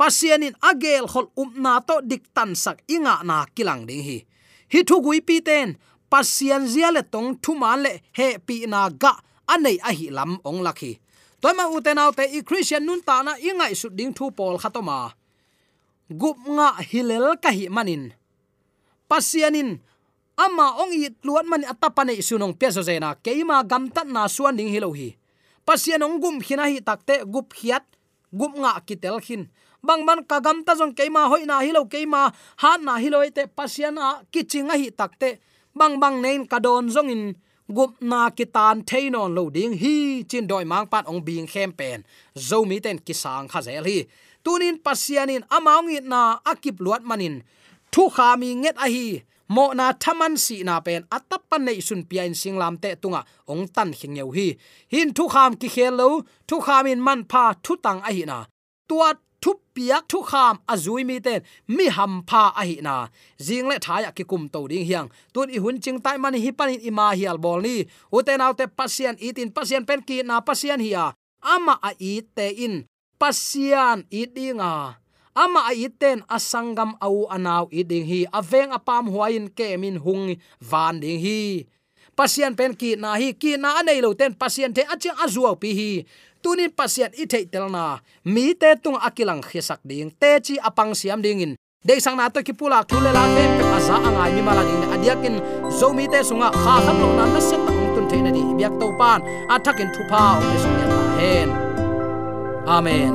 pasian 0.00 0.40
in 0.40 0.56
agel 0.64 1.04
khol 1.04 1.28
umna 1.36 1.84
to 1.84 2.00
dik 2.00 2.32
tan 2.32 2.56
sak 2.56 2.80
inga 2.88 3.20
na 3.20 3.44
kilang 3.52 3.84
ding 3.84 4.00
hi. 4.00 4.24
Hi 4.72 4.80
thu 4.88 4.96
gui 5.04 5.20
pi 5.20 5.44
ten 5.44 5.76
pasian 6.08 6.64
zia 6.64 6.88
le 6.88 7.04
tong 7.04 7.36
thu 7.44 7.52
ma 7.52 7.76
le 7.76 7.92
he 8.16 8.40
pi 8.40 8.64
na 8.64 8.88
ga 8.88 9.12
anei 9.52 9.76
a 9.84 9.92
hi 9.92 10.08
lam 10.08 10.40
ong 10.48 10.64
lakhi 10.64 10.96
toy 11.40 11.52
ma 11.52 11.68
uten 11.68 12.00
autte 12.00 12.24
i 12.24 12.40
christian 12.48 12.88
nun 12.88 13.04
ta 13.04 13.20
na 13.20 13.36
ingai 13.36 13.76
su 13.76 13.92
ding 13.92 14.16
thu 14.16 14.32
pol 14.32 14.56
khatoma. 14.62 15.12
Gup 16.20 16.38
nga 16.56 16.68
hilel 16.90 17.36
ka 17.36 17.52
hi 17.52 17.68
manin. 17.68 18.16
Pasianin 19.04 19.70
ama 20.40 20.80
ong 20.80 20.96
i 20.96 21.12
luat 21.26 21.44
man 21.44 21.68
atapane 21.68 22.16
sunong 22.24 22.56
peso 22.56 22.80
zena 22.80 23.12
keima 23.20 23.60
gamtat 23.68 24.08
na 24.08 24.24
suan 24.32 24.56
ding 24.56 24.72
hilohi 24.72 25.20
pasian 25.68 26.00
ong 26.00 26.16
gum 26.22 26.36
khina 26.40 26.72
hi 26.72 26.80
takte 26.80 27.20
gup 27.28 27.52
khiat, 27.52 27.84
gup 28.32 28.52
nga 28.56 28.80
kitel 28.88 29.20
khin 29.20 29.52
bang 29.86 30.02
ban 30.06 30.20
ka 30.30 30.40
gam 30.40 30.64
ta 30.66 30.72
jong 30.78 30.94
keima 30.98 31.22
hoina 31.30 31.56
hilo 31.66 31.84
keima, 31.92 32.32
ha 32.62 32.76
na 32.76 32.96
hilo 33.02 33.18
e 33.22 33.30
te 33.30 33.42
pasian 33.46 33.98
a 33.98 34.08
kichinga 34.32 34.74
hi 34.80 34.88
takte 34.90 35.38
bang 35.78 36.00
bang 36.02 36.16
nein 36.22 36.42
kadon 36.46 36.90
jong 36.94 37.10
in, 37.14 37.24
gup 37.76 37.92
na 38.00 38.30
kitan 38.30 38.82
theinon 38.88 39.30
lo 39.36 39.50
ding 39.50 39.74
hi, 39.82 40.24
chin 40.30 40.46
doi 40.50 40.64
mang 40.64 40.86
pat 40.92 41.06
ong 41.10 41.22
bing 41.26 41.46
khem 41.46 41.72
pen. 41.72 42.04
Zo 42.34 42.64
mi 42.64 42.80
ten 42.84 42.98
kisang 43.06 43.46
kha 43.52 43.60
zel 43.66 43.84
hi. 43.90 43.98
Tunin 44.44 44.76
pasianin 44.84 45.44
amaung 45.56 45.90
it 45.96 46.04
na 46.04 46.20
akip 46.50 46.76
luat 46.84 47.02
manin 47.08 47.42
thu 47.92 48.08
kha 48.14 48.36
mi 48.40 48.48
nget 48.54 48.76
a 48.86 48.88
hi. 48.94 49.22
Mo 49.54 49.64
na 49.78 49.86
thaman 50.02 50.34
si 50.44 50.62
na 50.62 50.80
pen. 50.86 51.02
Atap 51.16 51.42
pan 51.50 51.64
nei 51.66 51.80
sun 51.80 52.02
pian 52.08 52.32
singlam 52.40 52.74
te 52.82 52.90
tunga 53.02 53.22
ong 53.52 53.64
tan 53.74 53.90
khing 53.98 54.16
yeu 54.18 54.30
hi. 54.36 54.48
Hin 54.92 55.08
thu 55.16 55.24
kham 55.28 55.52
ki 55.60 55.68
khel 55.74 55.94
lo, 56.00 56.08
thu 56.48 56.56
kham 56.66 56.86
in 56.86 57.00
man 57.06 57.20
pha 57.30 57.44
thu 57.64 57.72
tang 57.84 58.00
a 58.08 58.10
hi 58.16 58.24
na. 58.30 58.38
Tuat 58.88 59.16
thu 59.42 59.52
piak 59.74 60.04
thu 60.10 60.18
kham 60.30 60.54
azui 60.72 61.02
mi 61.04 61.16
ten. 61.26 61.40
Mi 61.76 61.86
ham 61.96 62.12
pha 62.28 62.42
a 62.60 62.62
hi 62.68 62.76
na. 62.86 62.94
Jing 63.46 63.66
le 63.70 63.76
thaya 63.86 64.10
ki 64.16 64.24
kum 64.30 64.48
to 64.54 64.60
ding 64.70 64.86
hiang. 64.88 65.08
Tun 65.34 65.48
i 65.56 65.58
hun 65.64 65.76
ching 65.84 65.98
tai 66.04 66.16
man 66.22 66.34
hi 66.34 66.50
panin 66.58 66.80
ima 66.88 67.06
hial 67.18 67.38
bol 67.44 67.60
ni. 67.66 67.76
Uten 68.16 68.40
autte 68.46 68.64
pasien 68.78 69.14
itin 69.26 69.50
pasien 69.56 69.82
pen 69.88 70.00
ki 70.08 70.16
na 70.28 70.40
pasien 70.48 70.80
hiya 70.86 71.04
ama 71.54 71.74
a 71.88 71.90
i 71.98 72.20
te 72.36 72.46
in. 72.66 72.74
Pasian 73.20 73.98
idinga 74.20 74.96
ama 75.34 75.60
a 75.70 75.72
iten 75.76 76.24
asangam 76.28 76.96
au 77.00 77.28
anaw 77.28 77.68
iding 77.72 78.06
hi. 78.06 78.20
Aveng 78.32 78.72
apam 78.72 79.08
huain 79.12 79.48
kemin 79.48 79.96
hung 80.04 80.36
van 80.60 81.00
ding 81.00 81.20
hi. 81.20 81.68
Pasien 82.16 82.56
pen 82.56 82.72
ki 82.76 82.96
na 82.96 83.16
hi. 83.20 83.32
Ki 83.32 83.56
na 83.56 83.80
anei 83.80 84.00
lo 84.04 84.12
ten. 84.14 84.32
Pasien 84.34 84.72
te 84.72 84.82
aching 84.84 85.16
azuaw 85.24 85.56
pi 85.56 85.70
hi 85.78 85.92
tunin 86.42 86.70
pasiat 86.72 87.12
i 87.22 87.24
thei 87.26 87.44
telna 87.52 88.00
mi 88.24 88.54
te 88.60 88.74
tung 88.82 88.98
akilang 88.98 89.42
khisak 89.48 89.80
ding. 89.84 90.10
Te 90.20 90.40
chi 90.44 90.54
apang 90.68 90.92
siam 90.94 91.20
ding 91.22 91.40
in 91.44 91.52
de 91.86 91.94
sang 92.00 92.16
na 92.16 92.28
to 92.28 92.42
ki 92.42 92.52
pula 92.52 92.84
thule 92.88 93.10
la 93.16 93.24
te 93.34 93.42
pe 93.56 93.64
asa 93.76 93.94
angai 94.08 94.30
mi 94.36 94.42
mala 94.42 94.62
ding. 94.68 94.82
Adiakin 94.94 95.36
zo 95.78 95.92
mi 95.96 96.04
te 96.12 96.20
sunga 96.28 96.48
kha 96.62 96.74
khan 96.84 96.96
lo 97.02 97.08
na 97.18 97.24
na 97.34 97.40
set 97.48 97.60
tang 97.66 97.80
tun 97.94 98.06
theina 98.10 98.30
di. 98.36 98.42
Biak 98.58 98.74
to 98.80 98.86
pan. 99.00 99.20
Athakin 99.54 99.88
thupa 99.94 100.22
o 100.38 100.54
su 100.62 100.70
ya 100.80 100.86
la 100.92 101.00
hen. 101.18 101.48
Amen. 102.76 103.12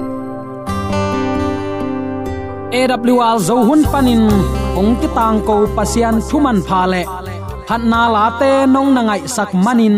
AWR 2.76 3.38
zo 3.48 3.56
hun 3.68 3.82
panin 3.92 4.26
ong 4.80 4.94
ki 5.00 5.08
tang 5.18 5.40
ko 5.48 5.56
pasian 5.76 6.16
thuman 6.28 6.60
pha 6.68 6.82
le. 6.94 7.04
Phat 7.68 7.82
na 7.92 8.02
la 8.16 8.26
te 8.40 8.52
nong 8.74 8.90
na 8.96 9.02
ngai 9.08 9.22
sak 9.36 9.50
manin 9.66 9.98